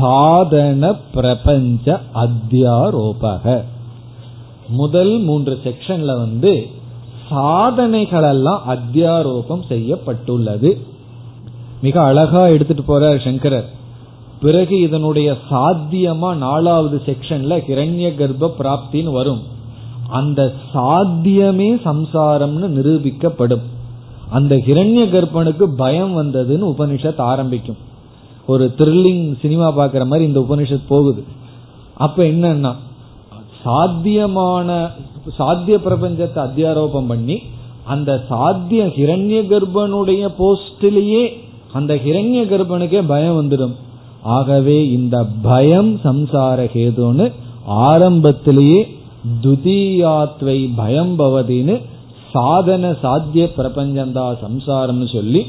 [0.00, 3.64] சாதன பிரபஞ்ச அத்தியாரோபக.
[4.68, 6.66] முதல் மூன்று செக்ஷன்ல வந்து
[7.30, 10.78] சாதனைகளெல்லாம் அத்தியாரோபம் செய்யப்பட்டுள்ளது.
[11.82, 13.68] மிக அழகா எடுத்துட்டு போறார் சங்கரர்.
[14.40, 19.42] பிறகு இதனுடைய சாத்தியமா நாலாவது செக்ஷன்ல ஹிரண்ய கர்ப்ப பிராப்தின்னு வரும்.
[20.08, 23.62] அந்த சாத்தியமே சம்சாரம்னு நிரூபிக்கப்படும்.
[24.30, 27.86] அந்த ஹிரண்ய கர்ப்பனுக்கு பயம் வந்ததுன்னு உபனிஷத் ஆரம்பிக்கும்.
[28.50, 31.22] ஒரு த்ரில்லிங் சினிமா பாக்குற மாதிரி இந்த உபனிஷத் போகுது.
[32.04, 32.72] அப்ப என்னன்னா
[33.64, 34.68] சாத்தியமான
[35.38, 37.36] சாத்திய பிரபஞ்சத்தை அத்தியாரோபம் பண்ணி
[37.92, 41.22] அந்த சாத்திய ஹிரண்ய கர்ப்பனுடைய போஸ்டிலேயே
[41.72, 43.74] அந்த ஹிரண்ய கர்ப்பனுக்கே பயம் வந்துடும்.
[44.36, 47.26] ஆகவே இந்த பயம் சம்சார கேதுன்னு
[47.90, 48.80] ஆரம்பத்திலேயே
[49.44, 51.76] துதியாத்வை பயம் பவதின்னு
[52.32, 55.42] சாதன சாத்திய பிரபஞ்சந்தா சம்சாரம்னு சொல்லி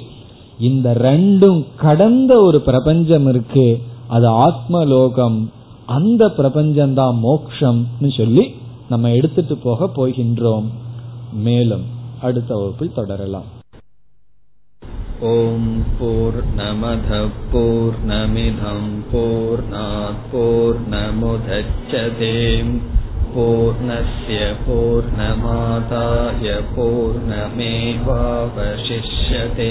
[0.60, 5.52] இந்த ரெண்டும் கடந்த ஒரு பிரபஞ்சம் இருக்கு அது ஆத்மலோகம்
[5.88, 8.54] அந்த பிரபஞ்சம்தான் மோக்ஷம்னு சொல்லி
[8.88, 10.70] நம்ம எடுத்துட்டு போக போகின்றோம்
[11.44, 11.82] மேலும்
[12.20, 13.50] அடுத்த வகுப்பில் தொடரலாம்
[15.24, 15.66] ॐ
[15.98, 18.80] पूर्णमधः पूर्णमिधं
[19.10, 22.32] पूर्णात् पूर्णमुदच्छते
[23.34, 29.70] पूर्णस्य पूर्णमादाय पूर्णमेवावशिष्यते